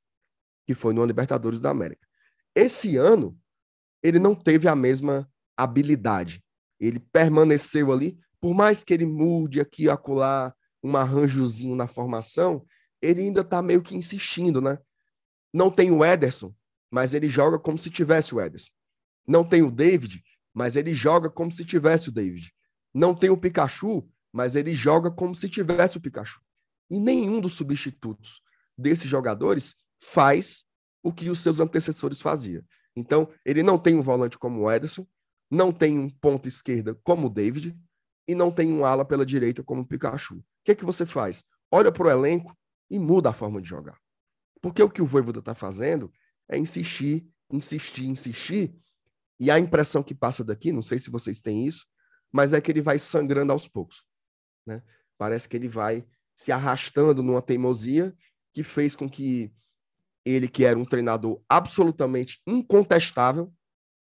que 0.66 0.74
foi 0.74 0.94
no 0.94 1.06
Libertadores 1.06 1.60
da 1.60 1.70
América. 1.70 2.08
Esse 2.56 2.96
ano, 2.98 3.38
ele 4.02 4.20
não 4.20 4.36
teve 4.36 4.68
a 4.68 4.76
mesma 4.76 5.30
habilidade. 5.58 6.44
Ele 6.80 7.00
permaneceu 7.00 7.92
ali, 7.92 8.18
por 8.40 8.54
mais 8.54 8.84
que 8.84 8.94
ele 8.94 9.06
mude 9.06 9.60
aqui 9.60 9.84
e 9.84 9.90
acolá 9.90 10.54
um 10.84 10.96
arranjozinho 10.98 11.76
na 11.76 11.88
formação, 11.88 12.66
ele 13.02 13.22
ainda 13.22 13.42
está 13.42 13.62
meio 13.62 13.82
que 13.82 13.96
insistindo, 13.96 14.62
né? 14.62 14.78
Não 15.54 15.72
tem 15.72 15.92
o 15.92 16.04
Ederson, 16.04 16.54
mas 16.92 17.14
ele 17.14 17.28
joga 17.28 17.58
como 17.58 17.78
se 17.78 17.90
tivesse 17.90 18.36
o 18.36 18.42
Ederson. 18.42 18.72
Não 19.28 19.44
tem 19.44 19.62
o 19.62 19.72
David, 19.72 20.24
mas 20.54 20.76
ele 20.76 20.94
joga 20.94 21.30
como 21.30 21.52
se 21.52 21.64
tivesse 21.64 22.10
o 22.10 22.12
David. 22.12 22.54
Não 22.94 23.16
tem 23.16 23.30
o 23.30 23.38
Pikachu, 23.38 24.08
mas 24.32 24.56
ele 24.56 24.74
joga 24.74 25.10
como 25.10 25.34
se 25.34 25.50
tivesse 25.50 25.98
o 25.98 26.02
Pikachu. 26.02 26.42
E 26.90 27.00
nenhum 27.00 27.40
dos 27.40 27.54
substitutos 27.54 28.42
desses 28.78 29.10
jogadores 29.10 29.76
faz 30.00 30.66
o 31.02 31.12
que 31.12 31.30
os 31.30 31.40
seus 31.40 31.60
antecessores 31.60 32.22
faziam. 32.22 32.64
Então, 32.96 33.30
ele 33.44 33.64
não 33.64 33.78
tem 33.78 33.96
um 33.96 34.02
volante 34.02 34.38
como 34.38 34.62
o 34.62 34.72
Ederson, 34.72 35.08
não 35.50 35.72
tem 35.72 35.98
um 35.98 36.10
ponto 36.10 36.48
esquerda 36.48 36.96
como 37.04 37.28
o 37.28 37.30
David 37.30 37.78
e 38.28 38.36
não 38.36 38.52
tem 38.52 38.72
um 38.72 38.86
ala 38.86 39.06
pela 39.06 39.26
direita 39.26 39.64
como 39.64 39.82
o 39.82 39.86
Pikachu. 39.86 40.44
O 40.64 40.66
que 40.66 40.72
é 40.72 40.76
que 40.76 40.86
você 40.86 41.06
faz? 41.06 41.44
Olha 41.70 41.92
para 41.92 42.08
o 42.08 42.10
elenco 42.10 42.58
e 42.90 42.98
muda 42.98 43.30
a 43.30 43.34
forma 43.34 43.62
de 43.62 43.68
jogar. 43.68 44.00
Porque 44.62 44.82
o 44.82 44.90
que 44.90 45.02
o 45.02 45.06
Voivoda 45.06 45.40
está 45.40 45.54
fazendo 45.54 46.10
é 46.48 46.58
insistir, 46.58 47.28
insistir, 47.52 48.06
insistir, 48.06 48.74
e 49.38 49.52
a 49.52 49.60
impressão 49.60 50.02
que 50.02 50.16
passa 50.16 50.42
daqui, 50.42 50.72
não 50.72 50.82
sei 50.82 50.98
se 50.98 51.10
vocês 51.10 51.42
têm 51.42 51.68
isso, 51.68 51.86
mas 52.32 52.54
é 52.54 52.62
que 52.62 52.72
ele 52.72 52.82
vai 52.82 52.98
sangrando 52.98 53.52
aos 53.52 53.68
poucos. 53.68 54.06
Né? 54.66 54.82
Parece 55.18 55.50
que 55.50 55.58
ele 55.58 55.68
vai 55.68 56.06
se 56.34 56.50
arrastando 56.50 57.22
numa 57.22 57.42
teimosia 57.42 58.16
que 58.54 58.64
fez 58.64 58.96
com 58.96 59.10
que 59.10 59.54
ele 60.24 60.48
que 60.48 60.64
era 60.64 60.80
um 60.80 60.86
treinador 60.86 61.44
absolutamente 61.50 62.42
incontestável, 62.48 63.54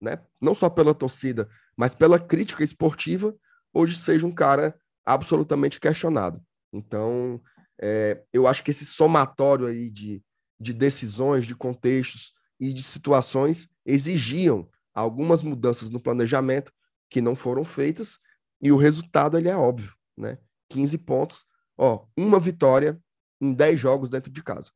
né? 0.02 0.22
não 0.42 0.54
só 0.54 0.70
pela 0.70 0.94
torcida, 0.94 1.50
mas 1.78 1.96
pela 1.96 2.20
crítica 2.20 2.62
esportiva, 2.62 3.34
hoje 3.74 3.96
seja 3.96 4.28
um 4.28 4.34
cara 4.34 4.78
absolutamente 5.14 5.80
questionado. 5.80 6.42
Então, 6.74 7.42
é, 7.80 8.22
eu 8.32 8.48
acho 8.48 8.64
que 8.64 8.72
esse 8.72 8.86
somatório 8.86 9.68
aí 9.68 9.90
de, 9.90 10.24
de 10.60 10.74
decisões, 10.74 11.46
de 11.46 11.56
contextos 11.56 12.34
e 12.60 12.74
de 12.74 12.84
situações 12.84 13.68
exigiam 13.86 14.70
algumas 14.94 15.42
mudanças 15.42 15.90
no 15.90 16.00
planejamento 16.00 16.72
que 17.10 17.22
não 17.22 17.36
foram 17.36 17.66
feitas, 17.66 18.20
e 18.62 18.72
o 18.72 18.78
resultado 18.78 19.38
ele 19.38 19.50
é 19.50 19.56
óbvio, 19.56 19.94
né? 20.16 20.38
15 20.70 20.98
pontos, 21.00 21.46
ó, 21.78 22.06
uma 22.16 22.40
vitória 22.40 23.02
em 23.42 23.54
10 23.54 23.80
jogos 23.80 24.10
dentro 24.10 24.32
de 24.32 24.44
casa. 24.44 24.72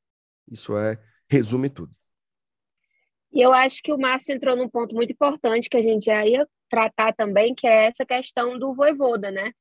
Isso 0.52 0.78
é 0.78 1.00
resume 1.30 1.70
tudo. 1.70 1.96
E 3.32 3.42
eu 3.42 3.54
acho 3.54 3.82
que 3.84 3.94
o 3.94 3.98
Márcio 3.98 4.34
entrou 4.34 4.56
num 4.56 4.70
ponto 4.70 4.96
muito 4.96 5.12
importante 5.12 5.70
que 5.70 5.78
a 5.78 5.82
gente 5.82 6.06
já 6.06 6.26
ia 6.26 6.48
tratar 6.70 7.14
também, 7.14 7.54
que 7.54 7.68
é 7.68 7.86
essa 7.86 8.06
questão 8.06 8.58
do 8.58 8.74
Voivoda, 8.74 9.30
né? 9.30 9.52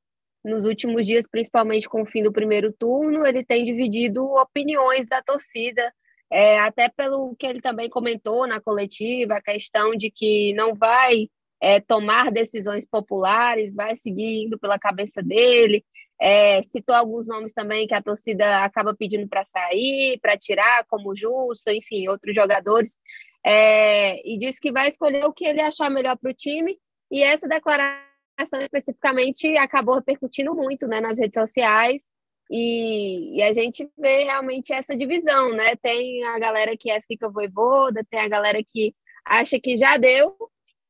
Nos 0.45 0.63
últimos 0.63 1.07
dias, 1.07 1.25
principalmente 1.27 1.89
com 1.89 2.03
o 2.03 2.05
fim 2.05 2.21
do 2.21 2.31
primeiro 2.31 2.71
turno, 2.71 3.25
ele 3.25 3.43
tem 3.43 3.65
dividido 3.65 4.23
opiniões 4.23 5.07
da 5.07 5.19
torcida, 5.19 5.91
é, 6.31 6.59
até 6.59 6.87
pelo 6.87 7.35
que 7.35 7.47
ele 7.47 7.59
também 7.59 7.89
comentou 7.89 8.45
na 8.45 8.61
coletiva, 8.61 9.33
a 9.33 9.41
questão 9.41 9.95
de 9.95 10.11
que 10.11 10.53
não 10.53 10.71
vai 10.75 11.29
é, 11.59 11.79
tomar 11.79 12.31
decisões 12.31 12.85
populares, 12.85 13.73
vai 13.73 13.95
seguir 13.95 14.43
indo 14.45 14.59
pela 14.59 14.77
cabeça 14.77 15.19
dele, 15.23 15.83
é, 16.21 16.61
citou 16.61 16.93
alguns 16.93 17.25
nomes 17.25 17.51
também 17.51 17.87
que 17.87 17.95
a 17.95 18.01
torcida 18.01 18.63
acaba 18.63 18.95
pedindo 18.95 19.27
para 19.27 19.43
sair, 19.43 20.19
para 20.21 20.37
tirar, 20.37 20.85
como 20.87 21.15
Justo, 21.15 21.71
enfim, 21.71 22.07
outros 22.07 22.35
jogadores, 22.35 22.99
é, 23.43 24.21
e 24.23 24.37
disse 24.37 24.61
que 24.61 24.71
vai 24.71 24.89
escolher 24.89 25.25
o 25.25 25.33
que 25.33 25.45
ele 25.45 25.59
achar 25.59 25.89
melhor 25.89 26.15
para 26.17 26.29
o 26.29 26.35
time, 26.35 26.77
e 27.09 27.23
essa 27.23 27.47
declaração 27.47 28.14
especificamente 28.39 29.57
acabou 29.57 29.95
repercutindo 29.95 30.53
muito 30.53 30.87
né, 30.87 30.99
nas 31.01 31.17
redes 31.17 31.39
sociais, 31.39 32.09
E, 32.49 33.37
e, 33.37 33.43
a 33.43 33.53
gente 33.53 33.89
vê 33.97 34.23
realmente 34.23 34.71
essa 34.71 34.95
divisão, 34.95 35.51
né? 35.51 35.75
Tem 35.77 36.23
a 36.25 36.37
galera 36.39 36.77
que 36.77 36.91
é 36.91 37.01
fica 37.01 37.27
voivoda, 37.29 38.05
tem 38.09 38.19
a 38.19 38.27
galera 38.27 38.59
que 38.63 38.93
acha 39.25 39.59
que 39.59 39.75
já 39.75 39.97
deu, 39.97 40.35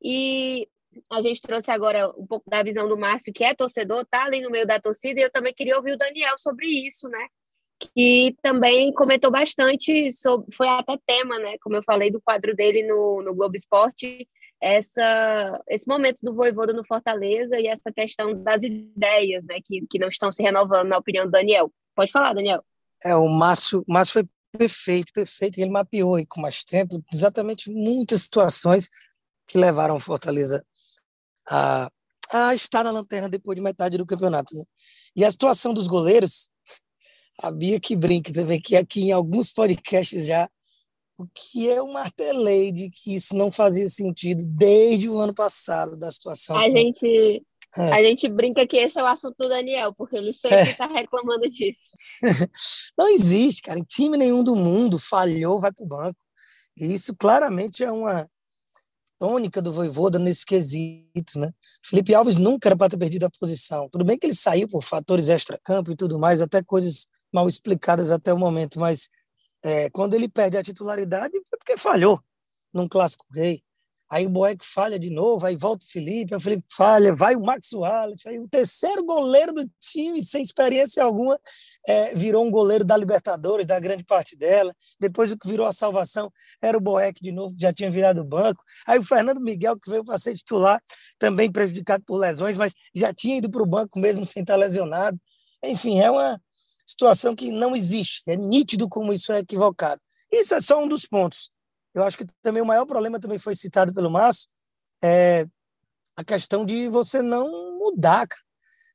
e 0.02 0.68
a 1.10 1.22
gente 1.22 1.40
trouxe 1.40 1.70
agora 1.70 2.10
um 2.10 2.26
pouco 2.26 2.48
da 2.48 2.62
visão 2.62 2.88
do 2.88 2.98
Márcio, 2.98 3.32
que 3.32 3.44
é 3.44 3.54
torcedor, 3.54 4.04
tá 4.06 4.24
ali 4.24 4.40
no 4.42 4.50
meio 4.50 4.66
da 4.66 4.80
torcida, 4.80 5.20
e 5.20 5.22
eu 5.24 5.30
também 5.30 5.54
queria 5.54 5.76
ouvir 5.76 5.92
o 5.92 5.98
Daniel 5.98 6.36
sobre 6.38 6.66
isso, 6.66 7.08
né? 7.08 7.26
Que 7.78 8.36
também 8.42 8.92
comentou 8.92 9.30
bastante 9.30 10.12
sobre, 10.12 10.54
foi 10.54 10.68
até 10.68 10.98
tema, 11.06 11.38
né? 11.38 11.56
Como 11.62 11.76
eu 11.76 11.82
falei 11.82 12.10
do 12.10 12.20
quadro 12.22 12.54
dele 12.54 12.82
no, 12.82 13.22
no 13.22 13.34
Globo 13.34 13.56
Esporte, 13.56 14.28
essa, 14.60 15.62
esse 15.68 15.86
momento 15.86 16.20
do 16.22 16.34
Voivoda 16.34 16.72
no 16.72 16.86
Fortaleza 16.86 17.58
e 17.58 17.66
essa 17.66 17.92
questão 17.92 18.42
das 18.42 18.62
ideias, 18.62 19.44
né, 19.44 19.56
que, 19.64 19.86
que 19.88 19.98
não 19.98 20.08
estão 20.08 20.32
se 20.32 20.42
renovando, 20.42 20.88
na 20.88 20.98
opinião 20.98 21.26
do 21.26 21.30
Daniel. 21.30 21.72
Pode 21.94 22.10
falar, 22.10 22.32
Daniel. 22.32 22.64
É, 23.04 23.14
o 23.14 23.28
Márcio, 23.28 23.84
Márcio 23.88 24.14
foi 24.14 24.24
perfeito, 24.56 25.12
perfeito. 25.12 25.58
Ele 25.58 25.70
mapeou 25.70 26.14
aí 26.14 26.26
com 26.26 26.40
mais 26.40 26.62
tempo 26.62 27.02
exatamente 27.12 27.70
muitas 27.70 28.22
situações 28.22 28.88
que 29.46 29.58
levaram 29.58 29.96
o 29.96 30.00
Fortaleza 30.00 30.64
a, 31.48 31.90
a 32.32 32.54
estar 32.54 32.82
na 32.82 32.90
lanterna 32.90 33.28
depois 33.28 33.56
de 33.56 33.62
metade 33.62 33.98
do 33.98 34.06
campeonato. 34.06 34.54
Né? 34.54 34.64
E 35.14 35.24
a 35.24 35.30
situação 35.30 35.72
dos 35.72 35.86
goleiros, 35.86 36.50
a 37.42 37.50
Bia 37.50 37.78
que 37.78 37.94
brinca 37.94 38.32
também, 38.32 38.60
que 38.60 38.74
aqui 38.74 39.02
em 39.02 39.12
alguns 39.12 39.52
podcasts 39.52 40.26
já 40.26 40.48
o 41.18 41.26
que 41.34 41.64
eu 41.64 41.86
martelei 41.88 42.70
de 42.70 42.90
que 42.90 43.14
isso 43.14 43.34
não 43.34 43.50
fazia 43.50 43.88
sentido 43.88 44.44
desde 44.46 45.08
o 45.08 45.18
ano 45.18 45.34
passado 45.34 45.96
da 45.96 46.10
situação. 46.10 46.56
A 46.56 46.68
gente 46.68 47.42
é. 47.76 47.92
a 47.92 48.02
gente 48.02 48.26
brinca 48.28 48.66
que 48.66 48.76
esse 48.76 48.98
é 48.98 49.02
o 49.02 49.06
assunto 49.06 49.36
do 49.38 49.48
Daniel, 49.48 49.94
porque 49.94 50.16
ele 50.16 50.32
sempre 50.32 50.70
está 50.70 50.86
é. 50.86 51.00
reclamando 51.00 51.48
disso. 51.48 51.90
não 52.96 53.08
existe, 53.08 53.62
cara. 53.62 53.78
Em 53.78 53.84
time 53.84 54.16
nenhum 54.16 54.42
do 54.42 54.56
mundo 54.56 54.98
falhou, 54.98 55.60
vai 55.60 55.70
para 55.70 55.84
o 55.84 55.86
banco. 55.86 56.18
E 56.76 56.92
isso 56.92 57.14
claramente 57.14 57.84
é 57.84 57.92
uma 57.92 58.28
tônica 59.18 59.60
do 59.62 59.72
Voivoda 59.72 60.18
nesse 60.18 60.44
quesito, 60.44 61.38
né? 61.38 61.52
Felipe 61.84 62.14
Alves 62.14 62.38
nunca 62.38 62.68
era 62.68 62.76
para 62.76 62.90
ter 62.90 62.98
perdido 62.98 63.24
a 63.24 63.30
posição. 63.30 63.88
Tudo 63.90 64.04
bem 64.04 64.18
que 64.18 64.26
ele 64.26 64.34
saiu 64.34 64.68
por 64.68 64.82
fatores 64.82 65.28
extra-campo 65.28 65.90
e 65.90 65.96
tudo 65.96 66.18
mais, 66.18 66.40
até 66.40 66.62
coisas 66.62 67.06
mal 67.32 67.48
explicadas 67.48 68.10
até 68.10 68.32
o 68.32 68.38
momento, 68.38 68.78
mas 68.78 69.08
é, 69.66 69.90
quando 69.90 70.14
ele 70.14 70.28
perde 70.28 70.56
a 70.56 70.62
titularidade, 70.62 71.32
foi 71.48 71.58
porque 71.58 71.76
falhou 71.76 72.22
num 72.72 72.86
clássico 72.88 73.26
rei. 73.32 73.60
Aí 74.08 74.24
o 74.24 74.30
Boeck 74.30 74.64
falha 74.64 74.96
de 74.96 75.10
novo, 75.10 75.44
aí 75.44 75.56
volta 75.56 75.84
o 75.84 75.88
Felipe, 75.88 76.32
o 76.32 76.38
Felipe 76.38 76.64
falha, 76.70 77.12
vai 77.12 77.34
o 77.34 77.40
Max 77.40 77.72
Wallace, 77.72 78.28
aí 78.28 78.38
o 78.38 78.48
terceiro 78.48 79.04
goleiro 79.04 79.52
do 79.52 79.68
time, 79.80 80.22
sem 80.22 80.40
experiência 80.40 81.02
alguma, 81.02 81.36
é, 81.84 82.14
virou 82.14 82.46
um 82.46 82.50
goleiro 82.50 82.84
da 82.84 82.96
Libertadores, 82.96 83.66
da 83.66 83.80
grande 83.80 84.04
parte 84.04 84.36
dela. 84.36 84.72
Depois 85.00 85.32
o 85.32 85.36
que 85.36 85.48
virou 85.48 85.66
a 85.66 85.72
salvação 85.72 86.30
era 86.62 86.78
o 86.78 86.80
Boeck 86.80 87.20
de 87.20 87.32
novo, 87.32 87.56
que 87.56 87.62
já 87.62 87.72
tinha 87.72 87.90
virado 87.90 88.22
banco. 88.24 88.62
Aí 88.86 89.00
o 89.00 89.04
Fernando 89.04 89.40
Miguel, 89.40 89.76
que 89.76 89.90
veio 89.90 90.04
para 90.04 90.16
ser 90.18 90.36
titular, 90.36 90.80
também 91.18 91.50
prejudicado 91.50 92.04
por 92.06 92.18
lesões, 92.18 92.56
mas 92.56 92.72
já 92.94 93.12
tinha 93.12 93.38
ido 93.38 93.50
para 93.50 93.62
o 93.62 93.66
banco 93.66 93.98
mesmo 93.98 94.24
sem 94.24 94.42
estar 94.42 94.54
lesionado. 94.54 95.18
Enfim, 95.64 95.98
é 95.98 96.08
uma, 96.08 96.40
situação 96.86 97.34
que 97.34 97.50
não 97.50 97.74
existe. 97.74 98.22
É 98.26 98.36
nítido 98.36 98.88
como 98.88 99.12
isso 99.12 99.32
é 99.32 99.40
equivocado. 99.40 100.00
Isso 100.32 100.54
é 100.54 100.60
só 100.60 100.82
um 100.82 100.88
dos 100.88 101.04
pontos. 101.04 101.50
Eu 101.92 102.04
acho 102.04 102.16
que 102.16 102.26
também 102.42 102.62
o 102.62 102.66
maior 102.66 102.86
problema 102.86 103.18
também 103.18 103.38
foi 103.38 103.54
citado 103.54 103.92
pelo 103.92 104.10
Márcio, 104.10 104.48
é 105.02 105.46
a 106.14 106.24
questão 106.24 106.64
de 106.64 106.88
você 106.88 107.20
não 107.22 107.78
mudar, 107.78 108.26
cara. 108.26 108.42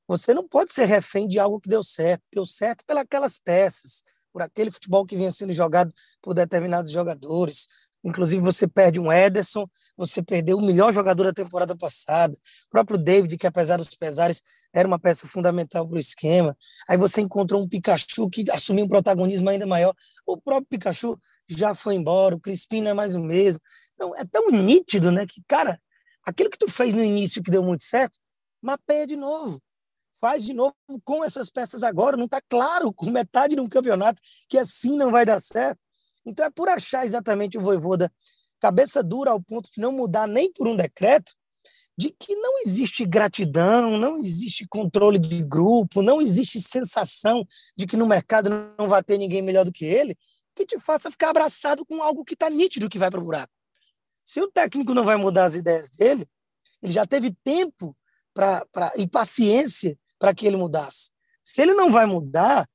Você 0.08 0.34
não 0.34 0.48
pode 0.48 0.74
ser 0.74 0.86
refém 0.86 1.28
de 1.28 1.39
algo 1.39 1.60
que 1.60 1.70
deu 1.70 1.84
certo. 1.84 2.24
Deu 2.34 2.46
certo 2.46 2.84
pelas 3.08 3.39
peças, 3.39 4.04
por 4.34 4.42
aquele 4.42 4.70
futebol 4.72 5.06
que 5.06 5.16
vinha 5.16 5.32
sendo 5.32 5.54
jogado 5.54 5.94
por 6.22 6.34
determinados 6.34 6.92
jogadores. 6.92 7.68
Inclusive, 8.04 8.42
você 8.42 8.68
perde 8.68 9.00
um 9.00 9.12
Ederson, 9.12 9.68
você 9.96 10.24
perdeu 10.24 10.58
o 10.58 10.66
melhor 10.66 10.92
jogador 10.92 11.26
da 11.26 11.34
temporada 11.34 11.76
passada, 11.78 12.36
o 12.36 12.70
próprio 12.70 12.98
David, 12.98 13.38
que 13.38 13.46
apesar 13.46 13.78
dos 13.78 13.90
pesares, 13.96 14.42
era 14.74 14.88
uma 14.88 14.98
peça 14.98 15.28
fundamental 15.28 15.88
para 15.88 15.96
o 15.96 16.00
esquema. 16.00 16.58
Aí 16.90 16.98
você 16.98 17.22
encontrou 17.22 17.62
um 17.62 17.68
Pikachu 17.68 18.30
que 18.30 18.50
assumiu 18.52 18.86
um 18.86 18.90
protagonismo 18.90 19.50
ainda 19.50 19.68
maior. 19.68 19.94
O 20.26 20.36
próprio 20.36 20.68
Pikachu 20.68 21.18
já 21.48 21.76
foi 21.76 21.96
embora, 21.96 22.36
o 22.36 22.40
Crispim 22.40 22.82
não 22.82 22.92
é 22.92 22.94
mais 22.94 23.14
o 23.14 23.20
mesmo. 23.20 23.62
Então, 23.94 24.16
é 24.16 24.26
tão 24.26 24.50
nítido, 24.50 25.12
né, 25.12 25.26
que, 25.28 25.44
cara, 25.48 25.80
aquilo 26.26 26.50
que 26.50 26.58
tu 26.58 26.70
fez 26.70 26.96
no 26.96 27.04
início 27.04 27.44
que 27.44 27.52
deu 27.52 27.62
muito 27.62 27.84
certo, 27.84 28.18
mapeia 28.62 29.06
de 29.06 29.16
novo. 29.16 29.62
Faz 30.20 30.44
de 30.44 30.54
novo 30.54 30.76
com 31.04 31.24
essas 31.24 31.50
peças 31.50 31.84
agora. 31.84 32.16
Não 32.16 32.26
está 32.26 32.40
claro 32.48 32.94
com 32.94 33.10
metade 33.10 33.56
de 33.56 33.62
um 33.62 33.68
campeonato 33.68 34.22
que 34.48 34.58
assim 34.58 34.96
não 34.96 35.10
vai 35.10 35.26
dar 35.26 35.40
certo. 35.40 35.80
Então 36.26 36.46
é 36.46 36.50
por 36.50 36.70
achar 36.70 37.06
exatamente 37.06 37.58
o 37.58 37.62
Voivoda 37.62 38.12
cabeça 38.60 39.02
dura 39.02 39.32
ao 39.32 39.42
ponto 39.42 39.70
de 39.72 39.82
não 39.82 39.92
mudar 39.92 40.28
nem 40.28 40.52
por 40.54 40.68
um 40.68 40.76
decreto, 40.76 41.34
de 41.98 42.12
que 42.12 42.36
não 42.36 42.60
existe 42.62 43.06
gratidão, 43.06 43.98
não 43.98 44.20
existe 44.20 44.68
controle 44.68 45.20
de 45.20 45.44
grupo, 45.44 46.02
não 46.02 46.22
existe 46.22 46.62
sensação 46.62 47.46
de 47.76 47.86
que 47.86 47.98
no 47.98 48.08
mercado 48.08 48.50
não 48.78 48.88
vai 48.88 49.04
ter 49.04 49.18
ninguém 49.18 49.42
melhor 49.42 49.66
do 49.66 49.72
que 49.72 49.86
ele, 49.86 50.16
que 50.56 50.66
te 50.66 50.80
faça 50.80 51.12
ficar 51.12 51.30
abraçado 51.30 51.86
com 51.86 52.02
algo 52.02 52.24
que 52.24 52.34
está 52.34 52.50
nítido 52.50 52.90
que 52.90 53.00
vai 53.00 53.10
para 53.10 53.20
o 53.20 53.24
buraco. 53.24 53.52
Se 54.24 54.40
o 54.42 54.50
técnico 54.50 54.94
não 54.94 55.04
vai 55.04 55.18
mudar 55.18 55.46
as 55.46 55.56
ideias 55.56 55.90
dele, 55.90 56.28
ele 56.82 56.94
já 56.94 57.06
teve 57.06 57.36
tempo 57.44 57.96
pra, 58.34 58.66
pra, 58.72 58.92
e 58.96 59.08
paciência 59.08 59.98
para 60.18 60.34
que 60.34 60.46
ele 60.46 60.58
mudasse. 60.58 61.12
Se 61.44 61.62
ele 61.62 61.74
não 61.74 61.92
vai 61.92 62.06
mudar, 62.06 62.68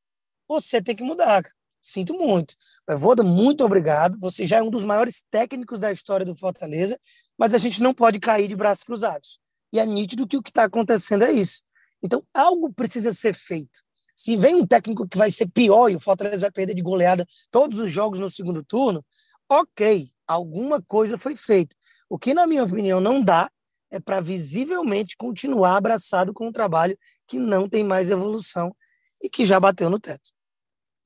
você 0.48 0.82
tem 0.82 0.94
que 0.94 1.02
mudar. 1.02 1.42
Sinto 1.86 2.14
muito. 2.14 2.56
Voda, 2.98 3.22
muito 3.22 3.64
obrigado. 3.64 4.18
Você 4.18 4.44
já 4.44 4.56
é 4.56 4.62
um 4.62 4.70
dos 4.70 4.82
maiores 4.82 5.22
técnicos 5.30 5.78
da 5.78 5.92
história 5.92 6.26
do 6.26 6.34
Fortaleza, 6.34 6.98
mas 7.38 7.54
a 7.54 7.58
gente 7.58 7.80
não 7.80 7.94
pode 7.94 8.18
cair 8.18 8.48
de 8.48 8.56
braços 8.56 8.82
cruzados. 8.82 9.38
E 9.72 9.78
é 9.78 9.86
nítido 9.86 10.26
que 10.26 10.36
o 10.36 10.42
que 10.42 10.50
está 10.50 10.64
acontecendo 10.64 11.22
é 11.22 11.30
isso. 11.30 11.62
Então, 12.02 12.24
algo 12.34 12.72
precisa 12.72 13.12
ser 13.12 13.34
feito. 13.34 13.80
Se 14.16 14.34
vem 14.34 14.56
um 14.56 14.66
técnico 14.66 15.06
que 15.06 15.16
vai 15.16 15.30
ser 15.30 15.46
pior 15.46 15.88
e 15.88 15.94
o 15.94 16.00
Fortaleza 16.00 16.40
vai 16.40 16.50
perder 16.50 16.74
de 16.74 16.82
goleada 16.82 17.24
todos 17.52 17.78
os 17.78 17.88
jogos 17.88 18.18
no 18.18 18.28
segundo 18.28 18.64
turno, 18.64 19.04
ok, 19.48 20.10
alguma 20.26 20.82
coisa 20.82 21.16
foi 21.16 21.36
feita. 21.36 21.76
O 22.10 22.18
que, 22.18 22.34
na 22.34 22.48
minha 22.48 22.64
opinião, 22.64 23.00
não 23.00 23.22
dá 23.22 23.48
é 23.92 24.00
para 24.00 24.20
visivelmente 24.20 25.16
continuar 25.16 25.76
abraçado 25.76 26.34
com 26.34 26.48
um 26.48 26.52
trabalho 26.52 26.98
que 27.28 27.38
não 27.38 27.68
tem 27.68 27.84
mais 27.84 28.10
evolução 28.10 28.74
e 29.22 29.30
que 29.30 29.44
já 29.44 29.60
bateu 29.60 29.88
no 29.88 30.00
teto. 30.00 30.35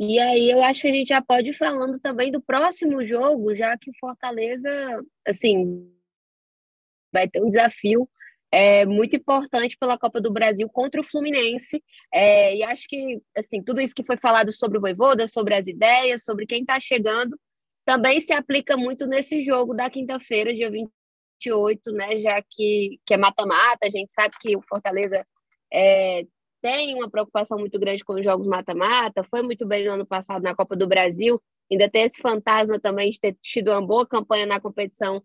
E 0.03 0.19
aí 0.19 0.51
eu 0.51 0.63
acho 0.63 0.81
que 0.81 0.89
a 0.89 0.93
gente 0.95 1.09
já 1.09 1.21
pode 1.21 1.51
ir 1.51 1.53
falando 1.53 2.01
também 2.01 2.33
do 2.33 2.41
próximo 2.41 3.05
jogo, 3.05 3.55
já 3.55 3.77
que 3.77 3.91
Fortaleza, 4.01 4.71
assim, 5.29 5.93
vai 7.13 7.29
ter 7.29 7.43
um 7.43 7.51
desafio 7.51 8.09
é, 8.51 8.87
muito 8.87 9.15
importante 9.15 9.77
pela 9.79 9.99
Copa 9.99 10.19
do 10.19 10.33
Brasil 10.33 10.71
contra 10.71 11.03
o 11.03 11.05
Fluminense. 11.05 11.85
É, 12.15 12.57
e 12.57 12.63
acho 12.63 12.89
que, 12.89 13.21
assim, 13.37 13.63
tudo 13.63 13.79
isso 13.79 13.95
que 13.95 14.03
foi 14.03 14.17
falado 14.17 14.51
sobre 14.55 14.79
o 14.79 14.81
Voivoda, 14.81 15.27
sobre 15.27 15.55
as 15.55 15.67
ideias, 15.67 16.25
sobre 16.25 16.47
quem 16.47 16.63
está 16.63 16.81
chegando, 16.81 17.39
também 17.85 18.23
se 18.23 18.33
aplica 18.33 18.79
muito 18.79 19.07
nesse 19.07 19.45
jogo 19.45 19.75
da 19.75 19.91
quinta-feira, 19.91 20.55
dia 20.55 20.71
28, 20.71 21.93
né? 21.93 22.17
Já 22.17 22.43
que, 22.49 22.99
que 23.05 23.13
é 23.13 23.19
mata-mata, 23.19 23.87
a 23.87 23.91
gente 23.91 24.11
sabe 24.15 24.35
que 24.41 24.57
o 24.57 24.63
Fortaleza 24.63 25.27
é, 25.71 26.25
tem 26.61 26.95
uma 26.95 27.11
preocupação 27.11 27.59
muito 27.59 27.79
grande 27.79 28.05
com 28.05 28.15
os 28.15 28.25
jogos 28.25 28.47
mata-mata, 28.47 29.25
foi 29.25 29.43
muito 29.43 29.67
bem 29.67 29.87
no 29.87 29.93
ano 29.93 30.07
passado 30.07 30.43
na 30.43 30.55
Copa 30.55 30.77
do 30.77 30.87
Brasil, 30.87 31.41
ainda 31.71 31.89
tem 31.89 32.03
esse 32.03 32.21
fantasma 32.21 32.79
também 32.79 33.11
de 33.11 33.21
ter 33.21 33.37
tido 33.41 33.71
uma 33.71 33.85
boa 33.85 34.07
campanha 34.07 34.47
na 34.47 34.61
competição 34.61 35.23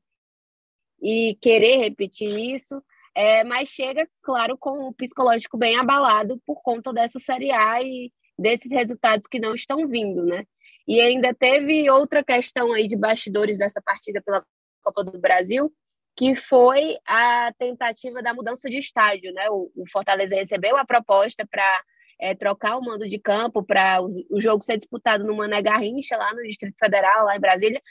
e 1.01 1.37
querer 1.41 1.77
repetir 1.77 2.29
isso, 2.29 2.81
é, 3.13 3.43
mas 3.43 3.69
chega, 3.69 4.07
claro, 4.21 4.57
com 4.57 4.87
o 4.87 4.93
psicológico 4.93 5.57
bem 5.57 5.77
abalado 5.77 6.41
por 6.45 6.61
conta 6.61 6.91
dessa 6.91 7.19
Série 7.19 7.51
A 7.51 7.81
e 7.81 8.11
desses 8.37 8.71
resultados 8.71 9.27
que 9.27 9.39
não 9.39 9.55
estão 9.55 9.87
vindo, 9.87 10.25
né? 10.25 10.45
E 10.87 10.99
ainda 10.99 11.33
teve 11.33 11.89
outra 11.89 12.23
questão 12.23 12.73
aí 12.73 12.87
de 12.87 12.95
bastidores 12.95 13.57
dessa 13.57 13.81
partida 13.81 14.21
pela 14.21 14.45
Copa 14.83 15.03
do 15.03 15.17
Brasil, 15.19 15.71
que 16.15 16.33
foi 16.33 16.97
a 17.05 17.51
tentativa 17.57 18.21
da 18.21 18.33
mudança 18.33 18.69
de 18.69 18.77
estádio. 18.77 19.33
Né? 19.33 19.49
O, 19.49 19.71
o 19.75 19.83
Fortaleza 19.91 20.35
recebeu 20.35 20.77
a 20.77 20.85
proposta 20.85 21.45
para 21.45 21.83
é, 22.19 22.33
trocar 22.33 22.77
o 22.77 22.81
mando 22.81 23.07
de 23.07 23.19
campo 23.19 23.61
para 23.61 24.01
o, 24.01 24.07
o, 24.29 24.39
jogo 24.39 24.63
ser 24.63 24.77
disputado 24.77 25.25
no 25.25 25.35
Mané 25.35 25.61
Garrincha, 25.61 26.15
lá 26.15 26.33
no 26.33 26.43
Distrito 26.43 26.77
Federal, 26.79 27.25
lá 27.25 27.35
em 27.35 27.39
Brasília, 27.39 27.81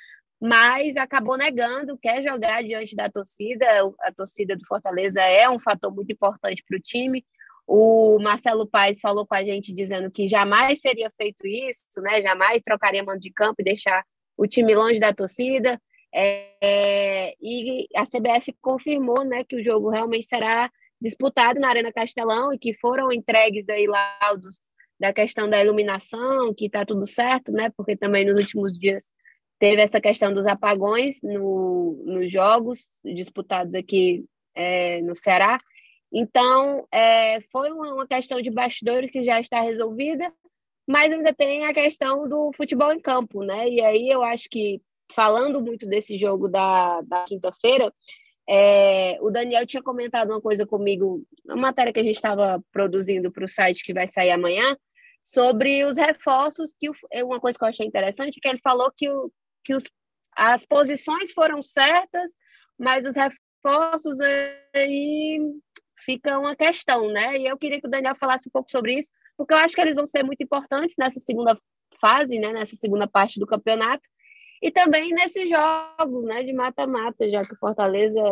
mas 0.40 0.96
acabou 0.96 1.36
negando, 1.36 1.98
quer 1.98 2.22
jogar 2.22 2.62
diante 2.62 2.96
da 2.96 3.10
torcida. 3.10 3.66
A 4.00 4.12
torcida 4.12 4.56
do 4.56 4.66
Fortaleza 4.66 5.20
é 5.20 5.48
um 5.48 5.60
fator 5.60 5.94
muito 5.94 6.12
importante 6.12 6.62
para 6.66 6.76
o 6.76 6.80
time. 6.80 7.24
O 7.66 8.18
Marcelo 8.18 8.66
Paes 8.66 9.00
falou 9.00 9.26
com 9.26 9.34
a 9.34 9.42
gente 9.42 9.72
dizendo 9.72 10.10
que 10.10 10.28
jamais 10.28 10.80
seria 10.80 11.10
feito 11.16 11.46
isso, 11.46 12.00
né? 12.02 12.20
jamais 12.20 12.62
trocaria 12.62 13.02
mando 13.02 13.20
de 13.20 13.32
campo 13.32 13.56
e 13.60 13.64
deixar 13.64 14.04
o 14.36 14.46
time 14.46 14.74
longe 14.74 15.00
da 15.00 15.14
torcida. 15.14 15.80
É, 16.14 17.34
e 17.42 17.88
a 17.96 18.04
CBF 18.04 18.54
confirmou 18.60 19.24
né, 19.24 19.42
que 19.44 19.56
o 19.56 19.62
jogo 19.62 19.90
realmente 19.90 20.26
será 20.26 20.70
disputado 21.00 21.58
na 21.58 21.68
Arena 21.68 21.92
Castelão 21.92 22.52
e 22.52 22.58
que 22.58 22.72
foram 22.74 23.12
entregues 23.12 23.68
aí 23.68 23.86
laudos 23.86 24.60
da 24.98 25.12
questão 25.12 25.48
da 25.48 25.62
iluminação, 25.62 26.54
que 26.54 26.66
está 26.66 26.84
tudo 26.84 27.06
certo, 27.06 27.50
né? 27.52 27.70
Porque 27.76 27.96
também 27.96 28.24
nos 28.24 28.38
últimos 28.40 28.78
dias 28.78 29.12
teve 29.58 29.82
essa 29.82 30.00
questão 30.00 30.32
dos 30.32 30.46
apagões 30.46 31.20
no, 31.22 32.02
nos 32.06 32.30
jogos 32.30 33.00
disputados 33.04 33.74
aqui 33.74 34.24
é, 34.54 35.00
no 35.02 35.16
Ceará. 35.16 35.58
Então, 36.12 36.86
é, 36.92 37.40
foi 37.50 37.72
uma, 37.72 38.06
questão 38.06 38.40
de 38.40 38.50
bastidores 38.50 39.10
que 39.10 39.22
já 39.22 39.40
está 39.40 39.60
resolvida, 39.60 40.32
mas 40.86 41.12
ainda 41.12 41.34
tem 41.34 41.64
a 41.64 41.74
questão 41.74 42.28
do 42.28 42.52
futebol 42.54 42.92
em 42.92 43.00
campo, 43.00 43.42
né? 43.42 43.68
E 43.68 43.82
aí 43.82 44.08
eu 44.08 44.22
acho 44.22 44.48
que, 44.48 44.80
falando 45.12 45.60
muito 45.60 45.86
desse 45.86 46.18
jogo 46.18 46.48
da, 46.48 47.00
da 47.02 47.24
quinta-feira, 47.24 47.92
é, 48.48 49.18
o 49.20 49.30
Daniel 49.30 49.66
tinha 49.66 49.82
comentado 49.82 50.30
uma 50.30 50.40
coisa 50.40 50.66
comigo, 50.66 51.24
uma 51.44 51.56
matéria 51.56 51.92
que 51.92 52.00
a 52.00 52.02
gente 52.04 52.16
estava 52.16 52.62
produzindo 52.70 53.32
para 53.32 53.44
o 53.44 53.48
site 53.48 53.82
que 53.82 53.94
vai 53.94 54.06
sair 54.06 54.30
amanhã, 54.30 54.76
sobre 55.22 55.84
os 55.84 55.96
reforços, 55.96 56.74
que 56.78 56.90
é 57.10 57.24
uma 57.24 57.40
coisa 57.40 57.58
que 57.58 57.64
eu 57.64 57.68
achei 57.68 57.86
interessante, 57.86 58.38
que 58.40 58.48
ele 58.48 58.58
falou 58.58 58.92
que, 58.94 59.08
o, 59.08 59.32
que 59.64 59.74
os, 59.74 59.84
as 60.36 60.66
posições 60.66 61.32
foram 61.32 61.62
certas, 61.62 62.32
mas 62.78 63.06
os 63.06 63.14
reforços 63.16 64.20
aí 64.74 65.40
fica 66.04 66.38
uma 66.38 66.54
questão, 66.54 67.08
né? 67.10 67.38
E 67.38 67.46
eu 67.46 67.56
queria 67.56 67.80
que 67.80 67.86
o 67.86 67.90
Daniel 67.90 68.14
falasse 68.14 68.48
um 68.48 68.52
pouco 68.52 68.70
sobre 68.70 68.98
isso, 68.98 69.10
porque 69.36 69.54
eu 69.54 69.58
acho 69.58 69.74
que 69.74 69.80
eles 69.80 69.96
vão 69.96 70.06
ser 70.06 70.22
muito 70.22 70.42
importantes 70.42 70.94
nessa 70.98 71.18
segunda 71.18 71.58
fase, 71.98 72.38
né? 72.38 72.52
Nessa 72.52 72.76
segunda 72.76 73.08
parte 73.08 73.40
do 73.40 73.46
campeonato, 73.46 74.06
e 74.64 74.70
também 74.70 75.12
nesses 75.12 75.46
jogos, 75.46 76.24
né? 76.24 76.42
De 76.42 76.54
mata-mata, 76.54 77.28
já 77.28 77.44
que 77.44 77.52
o 77.52 77.58
Fortaleza 77.58 78.22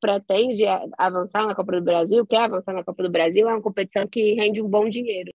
pretende 0.00 0.64
avançar 0.98 1.46
na 1.46 1.54
Copa 1.54 1.70
do 1.76 1.80
Brasil, 1.80 2.26
quer 2.26 2.42
avançar 2.42 2.74
na 2.74 2.82
Copa 2.82 3.04
do 3.04 3.08
Brasil, 3.08 3.48
é 3.48 3.54
uma 3.54 3.62
competição 3.62 4.04
que 4.08 4.34
rende 4.34 4.60
um 4.60 4.68
bom 4.68 4.88
dinheiro. 4.88 5.30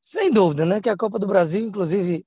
Sem 0.00 0.32
dúvida, 0.32 0.66
né? 0.66 0.80
Que 0.80 0.88
a 0.88 0.96
Copa 0.96 1.16
do 1.16 1.28
Brasil, 1.28 1.64
inclusive, 1.64 2.26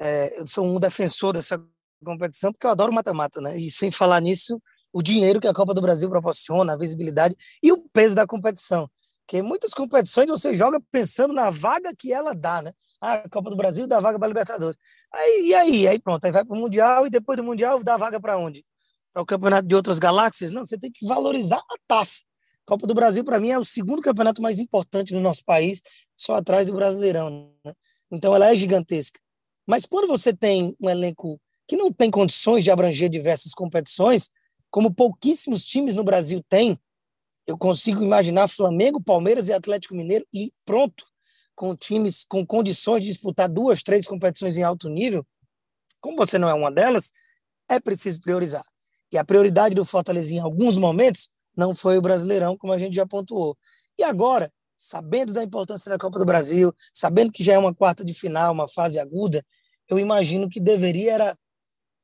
é, 0.00 0.40
eu 0.40 0.46
sou 0.46 0.64
um 0.64 0.78
defensor 0.78 1.32
dessa 1.32 1.60
competição 2.04 2.52
porque 2.52 2.68
eu 2.68 2.70
adoro 2.70 2.94
mata-mata, 2.94 3.40
né? 3.40 3.58
E 3.58 3.72
sem 3.72 3.90
falar 3.90 4.20
nisso, 4.20 4.62
o 4.92 5.02
dinheiro 5.02 5.40
que 5.40 5.48
a 5.48 5.52
Copa 5.52 5.74
do 5.74 5.80
Brasil 5.80 6.08
proporciona, 6.08 6.74
a 6.74 6.78
visibilidade 6.78 7.34
e 7.60 7.72
o 7.72 7.78
peso 7.92 8.14
da 8.14 8.24
competição. 8.24 8.88
Porque 9.26 9.42
muitas 9.42 9.74
competições 9.74 10.28
você 10.28 10.54
joga 10.54 10.80
pensando 10.92 11.34
na 11.34 11.50
vaga 11.50 11.92
que 11.92 12.12
ela 12.12 12.36
dá, 12.36 12.62
né? 12.62 12.70
Ah, 13.00 13.14
a 13.14 13.28
Copa 13.28 13.50
do 13.50 13.56
Brasil 13.56 13.88
dá 13.88 13.98
vaga 13.98 14.16
para 14.16 14.28
Libertadores. 14.28 14.78
Aí, 15.12 15.48
e 15.48 15.54
aí? 15.54 15.88
Aí 15.88 15.98
pronto, 15.98 16.24
aí 16.24 16.32
vai 16.32 16.44
para 16.44 16.56
o 16.56 16.60
Mundial 16.60 17.06
e 17.06 17.10
depois 17.10 17.36
do 17.36 17.44
Mundial 17.44 17.82
dá 17.82 17.96
vaga 17.96 18.20
para 18.20 18.38
onde? 18.38 18.64
Para 19.12 19.22
o 19.22 19.26
campeonato 19.26 19.66
de 19.66 19.74
outras 19.74 19.98
galáxias? 19.98 20.52
Não, 20.52 20.64
você 20.64 20.78
tem 20.78 20.90
que 20.90 21.06
valorizar 21.06 21.58
a 21.58 21.74
taça. 21.86 22.22
Copa 22.64 22.86
do 22.86 22.94
Brasil, 22.94 23.24
para 23.24 23.40
mim, 23.40 23.50
é 23.50 23.58
o 23.58 23.64
segundo 23.64 24.00
campeonato 24.00 24.40
mais 24.40 24.60
importante 24.60 25.12
no 25.12 25.20
nosso 25.20 25.44
país, 25.44 25.82
só 26.16 26.36
atrás 26.36 26.68
do 26.68 26.74
Brasileirão. 26.74 27.52
Né? 27.64 27.72
Então, 28.12 28.34
ela 28.34 28.48
é 28.48 28.54
gigantesca. 28.54 29.18
Mas 29.66 29.84
quando 29.86 30.06
você 30.06 30.32
tem 30.32 30.76
um 30.80 30.88
elenco 30.88 31.40
que 31.66 31.76
não 31.76 31.92
tem 31.92 32.10
condições 32.10 32.62
de 32.62 32.70
abranger 32.70 33.08
diversas 33.08 33.52
competições, 33.52 34.30
como 34.70 34.94
pouquíssimos 34.94 35.66
times 35.66 35.96
no 35.96 36.04
Brasil 36.04 36.44
têm, 36.48 36.78
eu 37.46 37.58
consigo 37.58 38.04
imaginar 38.04 38.46
Flamengo, 38.46 39.02
Palmeiras 39.02 39.48
e 39.48 39.52
Atlético 39.52 39.96
Mineiro 39.96 40.24
e 40.32 40.52
pronto, 40.64 41.04
com 41.60 41.76
times 41.76 42.24
com 42.26 42.46
condições 42.46 43.02
de 43.02 43.08
disputar 43.08 43.46
duas, 43.46 43.82
três 43.82 44.06
competições 44.06 44.56
em 44.56 44.62
alto 44.62 44.88
nível. 44.88 45.26
Como 46.00 46.16
você 46.16 46.38
não 46.38 46.48
é 46.48 46.54
uma 46.54 46.72
delas, 46.72 47.12
é 47.68 47.78
preciso 47.78 48.18
priorizar. 48.18 48.64
E 49.12 49.18
a 49.18 49.24
prioridade 49.26 49.74
do 49.74 49.84
Fortaleza 49.84 50.32
em 50.32 50.38
alguns 50.38 50.78
momentos 50.78 51.28
não 51.54 51.74
foi 51.74 51.98
o 51.98 52.00
Brasileirão, 52.00 52.56
como 52.56 52.72
a 52.72 52.78
gente 52.78 52.94
já 52.94 53.06
pontuou. 53.06 53.58
E 53.98 54.02
agora, 54.02 54.50
sabendo 54.74 55.34
da 55.34 55.44
importância 55.44 55.90
da 55.90 55.98
Copa 55.98 56.18
do 56.18 56.24
Brasil, 56.24 56.72
sabendo 56.94 57.30
que 57.30 57.44
já 57.44 57.52
é 57.52 57.58
uma 57.58 57.74
quarta 57.74 58.02
de 58.02 58.14
final, 58.14 58.54
uma 58.54 58.66
fase 58.66 58.98
aguda, 58.98 59.44
eu 59.86 59.98
imagino 59.98 60.48
que 60.48 60.60
deveria 60.60 61.12
era 61.12 61.38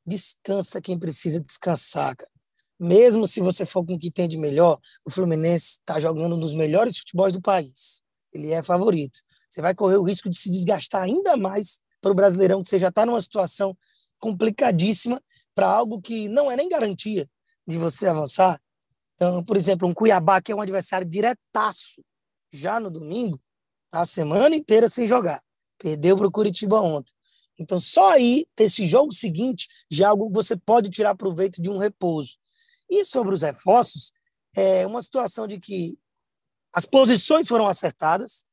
descansa 0.04 0.82
quem 0.82 0.98
precisa 0.98 1.40
descansar, 1.40 2.14
cara. 2.14 2.30
Mesmo 2.78 3.26
se 3.26 3.40
você 3.40 3.64
for 3.64 3.86
com 3.86 3.94
o 3.94 3.98
que 3.98 4.10
tem 4.10 4.28
de 4.28 4.36
melhor, 4.36 4.78
o 5.02 5.10
Fluminense 5.10 5.78
está 5.78 5.98
jogando 5.98 6.36
um 6.36 6.40
dos 6.40 6.52
melhores 6.52 6.98
futebols 6.98 7.32
do 7.32 7.40
país. 7.40 8.02
Ele 8.34 8.52
é 8.52 8.62
favorito. 8.62 9.18
Você 9.56 9.62
vai 9.62 9.74
correr 9.74 9.96
o 9.96 10.02
risco 10.02 10.28
de 10.28 10.36
se 10.36 10.50
desgastar 10.50 11.04
ainda 11.04 11.34
mais 11.34 11.80
para 12.02 12.12
o 12.12 12.14
Brasileirão, 12.14 12.60
que 12.60 12.68
você 12.68 12.78
já 12.78 12.88
está 12.88 13.06
numa 13.06 13.22
situação 13.22 13.74
complicadíssima 14.18 15.18
para 15.54 15.66
algo 15.66 15.98
que 15.98 16.28
não 16.28 16.52
é 16.52 16.56
nem 16.56 16.68
garantia 16.68 17.26
de 17.66 17.78
você 17.78 18.06
avançar. 18.06 18.60
Então, 19.14 19.42
por 19.42 19.56
exemplo, 19.56 19.88
um 19.88 19.94
Cuiabá, 19.94 20.42
que 20.42 20.52
é 20.52 20.54
um 20.54 20.60
adversário 20.60 21.08
diretaço, 21.08 22.04
já 22.52 22.78
no 22.78 22.90
domingo, 22.90 23.40
tá 23.90 24.02
a 24.02 24.06
semana 24.06 24.54
inteira 24.54 24.90
sem 24.90 25.06
jogar. 25.06 25.40
Perdeu 25.78 26.18
para 26.18 26.26
o 26.26 26.30
Curitiba 26.30 26.78
ontem. 26.82 27.14
Então, 27.58 27.80
só 27.80 28.10
aí, 28.10 28.44
esse 28.58 28.86
jogo 28.86 29.10
seguinte, 29.10 29.68
já 29.90 30.04
é 30.04 30.08
algo 30.08 30.28
que 30.28 30.34
você 30.34 30.54
pode 30.54 30.90
tirar 30.90 31.14
proveito 31.14 31.62
de 31.62 31.70
um 31.70 31.78
repouso. 31.78 32.36
E 32.90 33.06
sobre 33.06 33.34
os 33.34 33.40
reforços, 33.40 34.12
é 34.54 34.86
uma 34.86 35.00
situação 35.00 35.46
de 35.46 35.58
que 35.58 35.98
as 36.74 36.84
posições 36.84 37.48
foram 37.48 37.66
acertadas, 37.66 38.44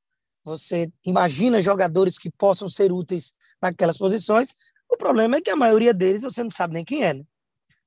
você 0.43 0.91
imagina 1.05 1.61
jogadores 1.61 2.17
que 2.17 2.29
possam 2.29 2.69
ser 2.69 2.91
úteis 2.91 3.33
naquelas 3.61 3.97
posições, 3.97 4.53
o 4.89 4.97
problema 4.97 5.37
é 5.37 5.41
que 5.41 5.49
a 5.49 5.55
maioria 5.55 5.93
deles 5.93 6.21
você 6.21 6.43
não 6.43 6.51
sabe 6.51 6.73
nem 6.73 6.85
quem 6.85 7.03
é, 7.03 7.13
né? 7.13 7.23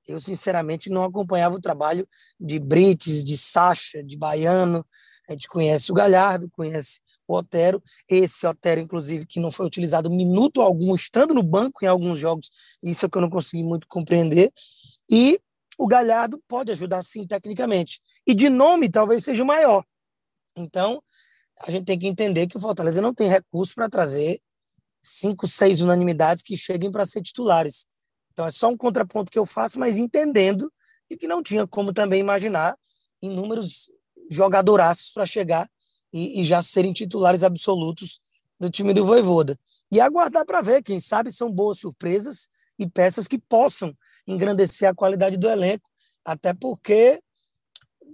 Eu, 0.07 0.21
sinceramente, 0.21 0.89
não 0.89 1.03
acompanhava 1.03 1.57
o 1.57 1.61
trabalho 1.61 2.09
de 2.39 2.61
Brites, 2.61 3.25
de 3.25 3.37
Sacha, 3.37 4.03
de 4.05 4.17
Baiano. 4.17 4.87
A 5.29 5.33
gente 5.33 5.49
conhece 5.49 5.91
o 5.91 5.95
Galhardo, 5.95 6.49
conhece 6.51 7.01
o 7.27 7.35
Otero. 7.35 7.83
Esse 8.09 8.47
Otero, 8.47 8.81
inclusive, 8.81 9.27
que 9.27 9.41
não 9.41 9.51
foi 9.51 9.67
utilizado 9.67 10.09
minuto 10.09 10.61
algum, 10.61 10.95
estando 10.95 11.35
no 11.35 11.43
banco 11.43 11.85
em 11.85 11.89
alguns 11.89 12.21
jogos. 12.21 12.53
Isso 12.81 13.05
é 13.05 13.09
que 13.09 13.19
eu 13.19 13.23
não 13.23 13.31
consegui 13.31 13.65
muito 13.65 13.89
compreender. 13.89 14.53
E 15.11 15.41
o 15.77 15.89
Galhardo 15.89 16.41
pode 16.47 16.71
ajudar, 16.71 17.03
sim, 17.03 17.27
tecnicamente. 17.27 18.01
E 18.25 18.33
de 18.33 18.49
nome, 18.49 18.89
talvez 18.89 19.25
seja 19.25 19.43
o 19.43 19.47
maior. 19.47 19.85
Então, 20.57 21.03
a 21.61 21.71
gente 21.71 21.85
tem 21.85 21.99
que 21.99 22.07
entender 22.07 22.47
que 22.47 22.57
o 22.57 22.61
Fortaleza 22.61 23.01
não 23.01 23.15
tem 23.15 23.29
recurso 23.29 23.75
para 23.75 23.89
trazer 23.89 24.41
cinco, 25.03 25.47
seis 25.47 25.81
unanimidades 25.81 26.43
que 26.43 26.57
cheguem 26.57 26.91
para 26.91 27.05
ser 27.05 27.23
titulares. 27.23 27.87
Então 28.33 28.47
é 28.47 28.51
só 28.51 28.69
um 28.69 28.77
contraponto 28.77 29.31
que 29.31 29.39
eu 29.39 29.47
faço, 29.47 29.79
mas 29.79 29.97
entendendo 29.97 30.71
e 31.09 31.17
que 31.17 31.27
não 31.27 31.43
tinha 31.43 31.67
como 31.67 31.93
também 31.93 32.21
imaginar 32.21 32.77
inúmeros 33.23 33.91
jogadoraços 34.31 35.11
para 35.13 35.25
chegar 35.25 35.69
e, 36.13 36.41
e, 36.41 36.45
já 36.45 36.61
serem 36.63 36.93
titulares 36.93 37.43
absolutos 37.43 38.21
do 38.59 38.71
time 38.71 38.93
do 38.93 39.05
Voivoda. 39.05 39.59
E 39.93 40.01
aguardar 40.01 40.45
para 40.45 40.61
ver, 40.61 40.83
quem 40.83 40.99
sabe 40.99 41.31
são 41.31 41.51
boas 41.51 41.79
surpresas 41.79 42.49
e 42.79 42.89
peças 42.89 43.29
que 43.29 43.39
possam 43.39 43.97
engrandecer 44.27 44.89
a 44.89 44.95
qualidade 44.95 45.37
do 45.37 45.49
elenco, 45.49 45.89
até 46.25 46.53
porque 46.53 47.21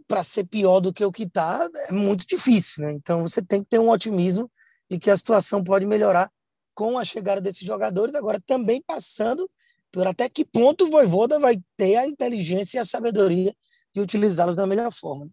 para 0.07 0.23
ser 0.23 0.45
pior 0.45 0.81
do 0.81 0.93
que 0.93 1.05
o 1.05 1.12
que 1.12 1.25
está 1.25 1.69
é 1.88 1.93
muito 1.93 2.27
difícil, 2.27 2.85
né? 2.85 2.93
Então 2.93 3.23
você 3.23 3.43
tem 3.43 3.62
que 3.62 3.71
ter 3.71 3.79
um 3.79 3.91
otimismo 3.91 4.51
de 4.91 4.99
que 4.99 5.11
a 5.11 5.17
situação 5.17 5.62
pode 5.62 5.87
melhorar 5.87 6.31
com 6.75 6.99
a 6.99 7.05
chegada 7.05 7.41
desses 7.41 7.67
jogadores, 7.67 8.15
agora 8.15 8.41
também 8.47 8.83
passando 8.87 9.49
por 9.91 10.07
até 10.07 10.29
que 10.29 10.45
ponto 10.45 10.85
o 10.85 10.91
Voivoda 10.91 11.38
vai 11.38 11.57
ter 11.77 11.97
a 11.97 12.07
inteligência 12.07 12.79
e 12.79 12.81
a 12.81 12.85
sabedoria 12.85 13.55
de 13.95 14.01
utilizá-los 14.01 14.57
da 14.57 14.67
melhor 14.67 14.91
forma. 14.91 15.31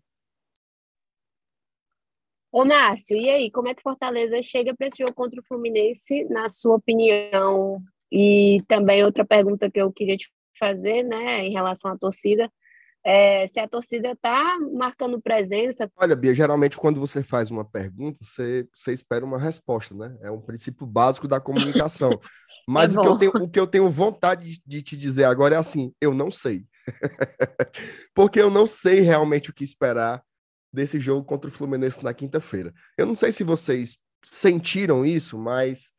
Ô, 2.51 2.65
Márcio, 2.65 3.15
e 3.15 3.29
aí, 3.29 3.51
como 3.51 3.67
é 3.67 3.75
que 3.75 3.81
Fortaleza 3.81 4.41
chega 4.41 4.75
para 4.75 4.87
esse 4.87 4.97
jogo 4.97 5.13
contra 5.13 5.39
o 5.39 5.43
Fluminense, 5.43 6.25
na 6.25 6.49
sua 6.49 6.75
opinião? 6.75 7.79
E 8.11 8.57
também 8.67 9.03
outra 9.03 9.23
pergunta 9.23 9.69
que 9.69 9.79
eu 9.79 9.93
queria 9.93 10.17
te 10.17 10.29
fazer, 10.57 11.03
né, 11.03 11.45
em 11.45 11.51
relação 11.51 11.91
à 11.91 11.95
torcida, 11.95 12.51
é, 13.03 13.47
se 13.47 13.59
a 13.59 13.67
torcida 13.67 14.11
está 14.11 14.57
marcando 14.73 15.21
presença. 15.21 15.89
Olha, 15.95 16.15
Bia, 16.15 16.35
geralmente 16.35 16.77
quando 16.77 16.99
você 16.99 17.23
faz 17.23 17.49
uma 17.49 17.63
pergunta, 17.63 18.19
você, 18.21 18.67
você 18.73 18.93
espera 18.93 19.25
uma 19.25 19.39
resposta, 19.39 19.95
né? 19.95 20.17
É 20.21 20.29
um 20.29 20.41
princípio 20.41 20.85
básico 20.85 21.27
da 21.27 21.39
comunicação. 21.39 22.11
Mas 22.67 22.93
é 22.93 22.99
o, 22.99 23.01
que 23.01 23.07
eu 23.07 23.17
tenho, 23.17 23.31
o 23.45 23.49
que 23.49 23.59
eu 23.59 23.67
tenho 23.67 23.89
vontade 23.89 24.61
de 24.65 24.81
te 24.81 24.95
dizer 24.95 25.23
agora 25.23 25.55
é 25.55 25.57
assim: 25.57 25.93
eu 25.99 26.13
não 26.13 26.29
sei. 26.29 26.65
Porque 28.13 28.39
eu 28.39 28.49
não 28.49 28.67
sei 28.67 28.99
realmente 28.99 29.49
o 29.49 29.53
que 29.53 29.63
esperar 29.63 30.23
desse 30.71 30.99
jogo 30.99 31.25
contra 31.25 31.49
o 31.49 31.53
Fluminense 31.53 32.03
na 32.03 32.13
quinta-feira. 32.13 32.73
Eu 32.97 33.05
não 33.05 33.15
sei 33.15 33.31
se 33.31 33.43
vocês 33.43 33.97
sentiram 34.23 35.05
isso, 35.05 35.37
mas 35.37 35.93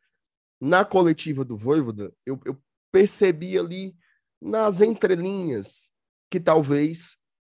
na 0.61 0.85
coletiva 0.85 1.45
do 1.45 1.57
Voivoda, 1.57 2.13
eu, 2.25 2.39
eu 2.45 2.57
percebi 2.93 3.59
ali 3.59 3.97
nas 4.41 4.81
entrelinhas 4.81 5.91
que 6.31 6.39
talvez, 6.39 7.17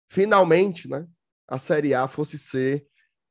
finalmente, 0.09 0.87
né, 0.87 1.05
a 1.47 1.57
Série 1.57 1.93
A 1.93 2.07
fosse 2.07 2.37
ser, 2.37 2.87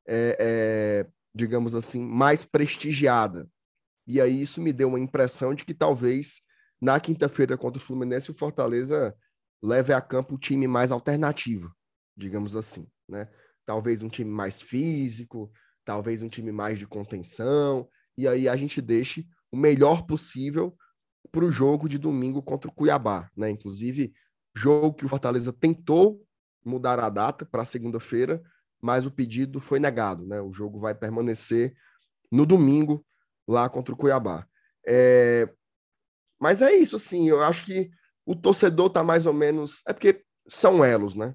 é, 0.07 0.37
é, 0.39 1.07
digamos 1.35 1.75
assim, 1.75 2.05
mais 2.05 2.45
prestigiada. 2.45 3.49
E 4.07 4.21
aí 4.21 4.43
isso 4.43 4.61
me 4.61 4.73
deu 4.73 4.89
uma 4.89 5.01
impressão 5.01 5.55
de 5.55 5.65
que 5.65 5.73
talvez 5.73 6.43
na 6.81 6.99
quinta-feira 6.99 7.57
contra 7.57 7.81
o 7.81 7.85
Fluminense 7.85 8.31
o 8.31 8.35
Fortaleza 8.35 9.17
leve 9.63 9.93
a 9.93 10.01
campo 10.01 10.35
o 10.35 10.39
time 10.39 10.67
mais 10.67 10.91
alternativo, 10.91 11.75
digamos 12.17 12.57
assim, 12.57 12.87
né? 13.09 13.29
Talvez 13.67 14.03
um 14.03 14.09
time 14.09 14.31
mais 14.31 14.61
físico, 14.61 15.53
talvez 15.85 16.23
um 16.23 16.29
time 16.29 16.51
mais 16.51 16.79
de 16.79 16.87
contenção, 16.87 17.89
e 18.17 18.27
aí 18.27 18.49
a 18.49 18.57
gente 18.57 18.81
deixe 18.81 19.27
o 19.53 19.57
melhor 19.57 20.07
possível 20.07 20.77
para 21.31 21.45
o 21.45 21.53
jogo 21.53 21.89
de 21.89 21.99
domingo 21.99 22.43
contra 22.43 22.71
o 22.71 22.75
Cuiabá, 22.75 23.31
né? 23.37 23.51
Inclusive, 23.51 24.13
jogo 24.55 24.95
que 24.95 25.05
o 25.05 25.09
Fortaleza 25.09 25.53
tentou 25.53 26.25
mudar 26.65 26.99
a 27.01 27.09
data 27.09 27.45
para 27.47 27.65
segunda-feira, 27.65 28.43
mas 28.81 29.07
o 29.07 29.11
pedido 29.11 29.61
foi 29.61 29.79
negado, 29.79 30.27
né? 30.27 30.41
O 30.41 30.53
jogo 30.53 30.79
vai 30.79 30.95
permanecer 30.95 31.75
no 32.31 32.47
domingo 32.47 33.05
lá 33.47 33.69
contra 33.69 33.95
o 33.95 33.97
Cuiabá. 33.97 34.47
É... 34.87 35.49
Mas 36.39 36.63
é 36.63 36.73
isso, 36.73 36.97
assim, 36.97 37.29
eu 37.29 37.43
acho 37.43 37.65
que 37.65 37.91
o 38.25 38.35
torcedor 38.35 38.87
está 38.87 39.05
mais 39.05 39.27
ou 39.27 39.35
menos. 39.35 39.83
É 39.87 39.93
porque 39.93 40.25
são 40.47 40.85
elos, 40.85 41.15
né? 41.15 41.35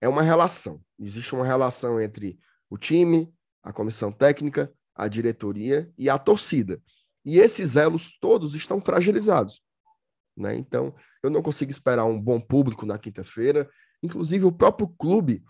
É 0.00 0.08
uma 0.08 0.22
relação. 0.22 0.80
Existe 0.98 1.34
uma 1.34 1.46
relação 1.46 2.00
entre 2.00 2.38
o 2.68 2.76
time, 2.76 3.32
a 3.62 3.72
comissão 3.72 4.10
técnica, 4.10 4.72
a 4.94 5.08
diretoria 5.08 5.92
e 5.96 6.08
a 6.10 6.18
torcida. 6.18 6.82
E 7.24 7.38
esses 7.38 7.76
elos 7.76 8.18
todos 8.18 8.54
estão 8.54 8.80
fragilizados. 8.80 9.60
Né? 10.36 10.56
Então, 10.56 10.94
eu 11.22 11.30
não 11.30 11.42
consigo 11.42 11.70
esperar 11.70 12.04
um 12.04 12.20
bom 12.20 12.40
público 12.40 12.84
na 12.84 12.98
quinta-feira. 12.98 13.68
Inclusive, 14.02 14.44
o 14.44 14.52
próprio 14.52 14.88
clube 14.88 15.42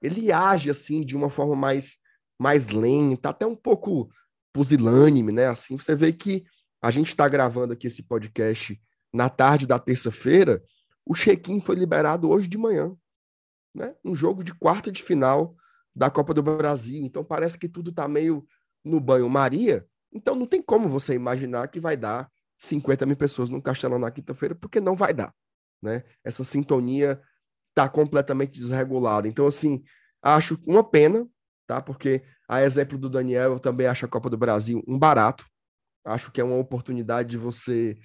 ele 0.00 0.30
age 0.30 0.70
assim 0.70 1.00
de 1.00 1.16
uma 1.16 1.28
forma 1.28 1.56
mais, 1.56 1.98
mais 2.38 2.68
lenta, 2.68 3.30
até 3.30 3.46
um 3.46 3.56
pouco 3.56 4.08
pusilânime, 4.52 5.32
né? 5.32 5.46
Assim, 5.46 5.76
você 5.76 5.94
vê 5.94 6.12
que 6.12 6.44
a 6.80 6.90
gente 6.90 7.08
está 7.08 7.28
gravando 7.28 7.72
aqui 7.72 7.88
esse 7.88 8.04
podcast 8.04 8.80
na 9.12 9.28
tarde 9.28 9.66
da 9.66 9.78
terça-feira, 9.78 10.62
o 11.04 11.14
check-in 11.14 11.60
foi 11.60 11.74
liberado 11.74 12.28
hoje 12.28 12.46
de 12.46 12.58
manhã, 12.58 12.94
né? 13.74 13.94
Um 14.04 14.14
jogo 14.14 14.44
de 14.44 14.54
quarta 14.54 14.92
de 14.92 15.02
final 15.02 15.56
da 15.94 16.10
Copa 16.10 16.32
do 16.32 16.42
Brasil. 16.42 17.02
Então 17.02 17.24
parece 17.24 17.58
que 17.58 17.68
tudo 17.68 17.90
está 17.90 18.06
meio 18.06 18.46
no 18.84 19.00
banho-maria. 19.00 19.86
Então 20.12 20.34
não 20.34 20.46
tem 20.46 20.62
como 20.62 20.88
você 20.88 21.14
imaginar 21.14 21.68
que 21.68 21.80
vai 21.80 21.96
dar 21.96 22.30
50 22.58 23.06
mil 23.06 23.16
pessoas 23.16 23.48
no 23.48 23.62
Castelão 23.62 23.98
na 23.98 24.10
quinta-feira, 24.10 24.54
porque 24.54 24.80
não 24.80 24.96
vai 24.96 25.14
dar, 25.14 25.32
né? 25.80 26.04
Essa 26.24 26.42
sintonia 26.42 27.20
está 27.70 27.88
completamente 27.88 28.60
desregulada. 28.60 29.28
Então, 29.28 29.46
assim, 29.46 29.84
acho 30.20 30.58
uma 30.66 30.82
pena, 30.82 31.26
tá? 31.66 31.80
Porque, 31.80 32.22
a 32.48 32.62
exemplo 32.62 32.98
do 32.98 33.08
Daniel, 33.08 33.52
eu 33.52 33.60
também 33.60 33.86
acho 33.86 34.04
a 34.04 34.08
Copa 34.08 34.28
do 34.28 34.36
Brasil 34.36 34.82
um 34.86 34.98
barato. 34.98 35.46
Acho 36.04 36.32
que 36.32 36.40
é 36.40 36.44
uma 36.44 36.56
oportunidade 36.56 37.30
de 37.30 37.38
você 37.38 37.96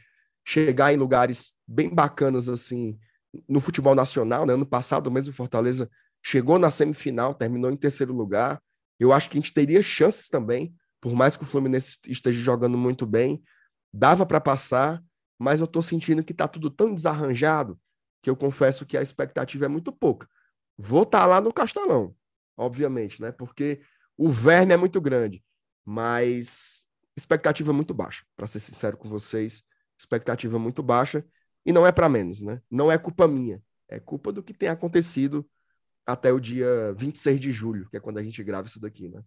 chegar 0.45 0.93
em 0.93 0.97
lugares 0.97 1.53
bem 1.67 1.89
bacanas, 1.89 2.47
assim, 2.47 2.99
no 3.47 3.59
futebol 3.59 3.95
nacional, 3.95 4.45
né? 4.45 4.53
Ano 4.53 4.65
passado, 4.65 5.09
mesmo 5.09 5.33
Fortaleza 5.33 5.89
chegou 6.23 6.59
na 6.59 6.69
semifinal, 6.69 7.33
terminou 7.33 7.71
em 7.71 7.77
terceiro 7.77 8.13
lugar. 8.13 8.61
Eu 8.99 9.11
acho 9.11 9.29
que 9.29 9.37
a 9.37 9.41
gente 9.41 9.53
teria 9.53 9.81
chances 9.81 10.29
também, 10.29 10.75
por 11.01 11.13
mais 11.13 11.35
que 11.35 11.43
o 11.43 11.47
Fluminense 11.47 11.97
esteja 12.07 12.39
jogando 12.39 12.77
muito 12.77 13.05
bem, 13.05 13.41
dava 13.93 14.25
para 14.25 14.41
passar, 14.41 15.03
mas 15.37 15.59
eu 15.59 15.65
estou 15.65 15.81
sentindo 15.81 16.23
que 16.23 16.31
está 16.31 16.47
tudo 16.47 16.69
tão 16.69 16.93
desarranjado 16.93 17.79
que 18.21 18.29
eu 18.29 18.35
confesso 18.35 18.85
que 18.85 18.97
a 18.97 19.01
expectativa 19.01 19.65
é 19.65 19.67
muito 19.67 19.91
pouca. 19.91 20.27
Vou 20.77 21.03
estar 21.03 21.21
tá 21.21 21.25
lá 21.27 21.41
no 21.41 21.53
Castelão, 21.53 22.15
obviamente, 22.57 23.21
né? 23.21 23.31
Porque 23.31 23.81
o 24.17 24.31
verme 24.31 24.73
é 24.73 24.77
muito 24.77 24.99
grande, 24.99 25.43
mas 25.85 26.87
expectativa 27.15 27.71
muito 27.71 27.93
baixa, 27.93 28.25
para 28.35 28.47
ser 28.47 28.59
sincero 28.59 28.97
com 28.97 29.07
vocês, 29.07 29.63
expectativa 29.99 30.57
muito 30.57 30.81
baixa 30.81 31.23
e 31.65 31.71
não 31.71 31.85
é 31.85 31.91
para 31.91 32.09
menos, 32.09 32.41
né? 32.41 32.61
Não 32.71 32.91
é 32.91 32.97
culpa 32.97 33.27
minha, 33.27 33.61
é 33.87 33.99
culpa 33.99 34.31
do 34.31 34.41
que 34.41 34.53
tem 34.53 34.69
acontecido 34.69 35.47
até 36.05 36.31
o 36.31 36.39
dia 36.39 36.93
26 36.93 37.39
de 37.39 37.51
julho, 37.51 37.89
que 37.89 37.97
é 37.97 37.99
quando 37.99 38.17
a 38.17 38.23
gente 38.23 38.43
grava 38.43 38.67
isso 38.67 38.79
daqui, 38.79 39.07
né? 39.09 39.23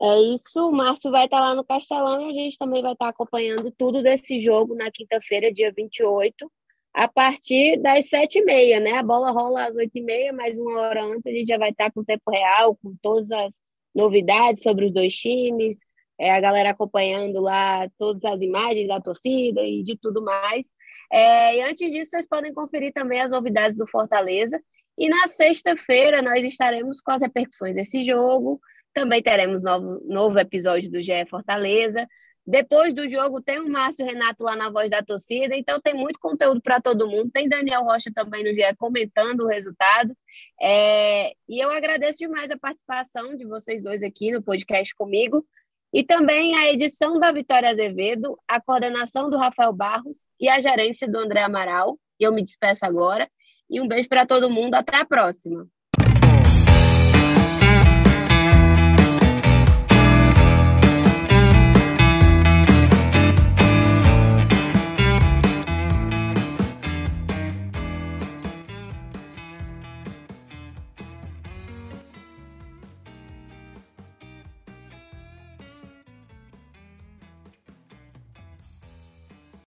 É 0.00 0.20
isso, 0.34 0.68
o 0.68 0.72
Márcio 0.72 1.10
vai 1.10 1.24
estar 1.24 1.38
tá 1.38 1.44
lá 1.44 1.54
no 1.54 1.64
Castelão 1.64 2.20
e 2.20 2.30
a 2.30 2.32
gente 2.32 2.56
também 2.56 2.82
vai 2.82 2.92
estar 2.92 3.06
tá 3.06 3.10
acompanhando 3.10 3.70
tudo 3.72 4.02
desse 4.02 4.40
jogo 4.40 4.74
na 4.74 4.90
quinta-feira, 4.90 5.52
dia 5.52 5.72
28 5.76 6.50
a 6.94 7.06
partir 7.06 7.80
das 7.80 8.08
sete 8.08 8.38
e 8.40 8.44
meia, 8.44 8.80
né? 8.80 8.92
A 8.92 9.02
bola 9.02 9.30
rola 9.30 9.66
às 9.66 9.74
oito 9.76 9.96
e 9.96 10.02
meia, 10.02 10.32
mas 10.32 10.58
uma 10.58 10.80
hora 10.80 11.04
antes 11.04 11.26
a 11.26 11.30
gente 11.30 11.46
já 11.46 11.58
vai 11.58 11.70
estar 11.70 11.92
com 11.92 12.00
o 12.00 12.04
tempo 12.04 12.28
real, 12.30 12.76
com 12.76 12.92
todas 13.00 13.30
as 13.30 13.54
novidades 13.94 14.62
sobre 14.62 14.86
os 14.86 14.92
dois 14.92 15.14
times, 15.14 15.76
é, 16.18 16.32
a 16.32 16.40
galera 16.40 16.70
acompanhando 16.70 17.40
lá 17.40 17.88
todas 17.96 18.24
as 18.24 18.42
imagens 18.42 18.88
da 18.88 19.00
torcida 19.00 19.62
e 19.62 19.82
de 19.84 19.96
tudo 19.96 20.22
mais. 20.22 20.66
É, 21.12 21.56
e 21.58 21.62
antes 21.62 21.90
disso, 21.92 22.10
vocês 22.10 22.26
podem 22.26 22.52
conferir 22.52 22.92
também 22.92 23.20
as 23.20 23.30
novidades 23.30 23.76
do 23.76 23.86
Fortaleza. 23.86 24.60
E 24.96 25.08
na 25.08 25.28
sexta-feira 25.28 26.20
nós 26.20 26.44
estaremos 26.44 27.00
com 27.00 27.12
as 27.12 27.22
repercussões 27.22 27.76
desse 27.76 28.02
jogo. 28.02 28.60
Também 28.98 29.22
teremos 29.22 29.62
novo, 29.62 30.00
novo 30.06 30.40
episódio 30.40 30.90
do 30.90 31.00
GE 31.00 31.24
Fortaleza. 31.30 32.04
Depois 32.44 32.92
do 32.92 33.08
jogo 33.08 33.40
tem 33.40 33.60
o 33.60 33.68
Márcio 33.68 34.04
Renato 34.04 34.42
lá 34.42 34.56
na 34.56 34.70
voz 34.70 34.90
da 34.90 35.00
torcida, 35.04 35.54
então 35.54 35.80
tem 35.80 35.94
muito 35.94 36.18
conteúdo 36.18 36.60
para 36.60 36.80
todo 36.80 37.06
mundo. 37.06 37.30
Tem 37.30 37.48
Daniel 37.48 37.84
Rocha 37.84 38.10
também 38.12 38.42
no 38.42 38.50
GE 38.50 38.74
comentando 38.76 39.42
o 39.42 39.46
resultado. 39.46 40.12
É... 40.60 41.32
E 41.48 41.62
eu 41.62 41.70
agradeço 41.70 42.18
demais 42.18 42.50
a 42.50 42.58
participação 42.58 43.36
de 43.36 43.46
vocês 43.46 43.80
dois 43.80 44.02
aqui 44.02 44.32
no 44.32 44.42
podcast 44.42 44.92
comigo. 44.96 45.46
E 45.92 46.02
também 46.02 46.56
a 46.56 46.68
edição 46.72 47.20
da 47.20 47.30
Vitória 47.30 47.70
Azevedo, 47.70 48.36
a 48.48 48.60
coordenação 48.60 49.30
do 49.30 49.36
Rafael 49.36 49.72
Barros 49.72 50.26
e 50.40 50.48
a 50.48 50.58
gerência 50.58 51.08
do 51.08 51.18
André 51.18 51.42
Amaral. 51.42 51.96
Eu 52.18 52.32
me 52.32 52.42
despeço 52.42 52.84
agora. 52.84 53.30
E 53.70 53.80
um 53.80 53.86
beijo 53.86 54.08
para 54.08 54.26
todo 54.26 54.50
mundo. 54.50 54.74
Até 54.74 54.96
a 54.96 55.06
próxima. 55.06 55.68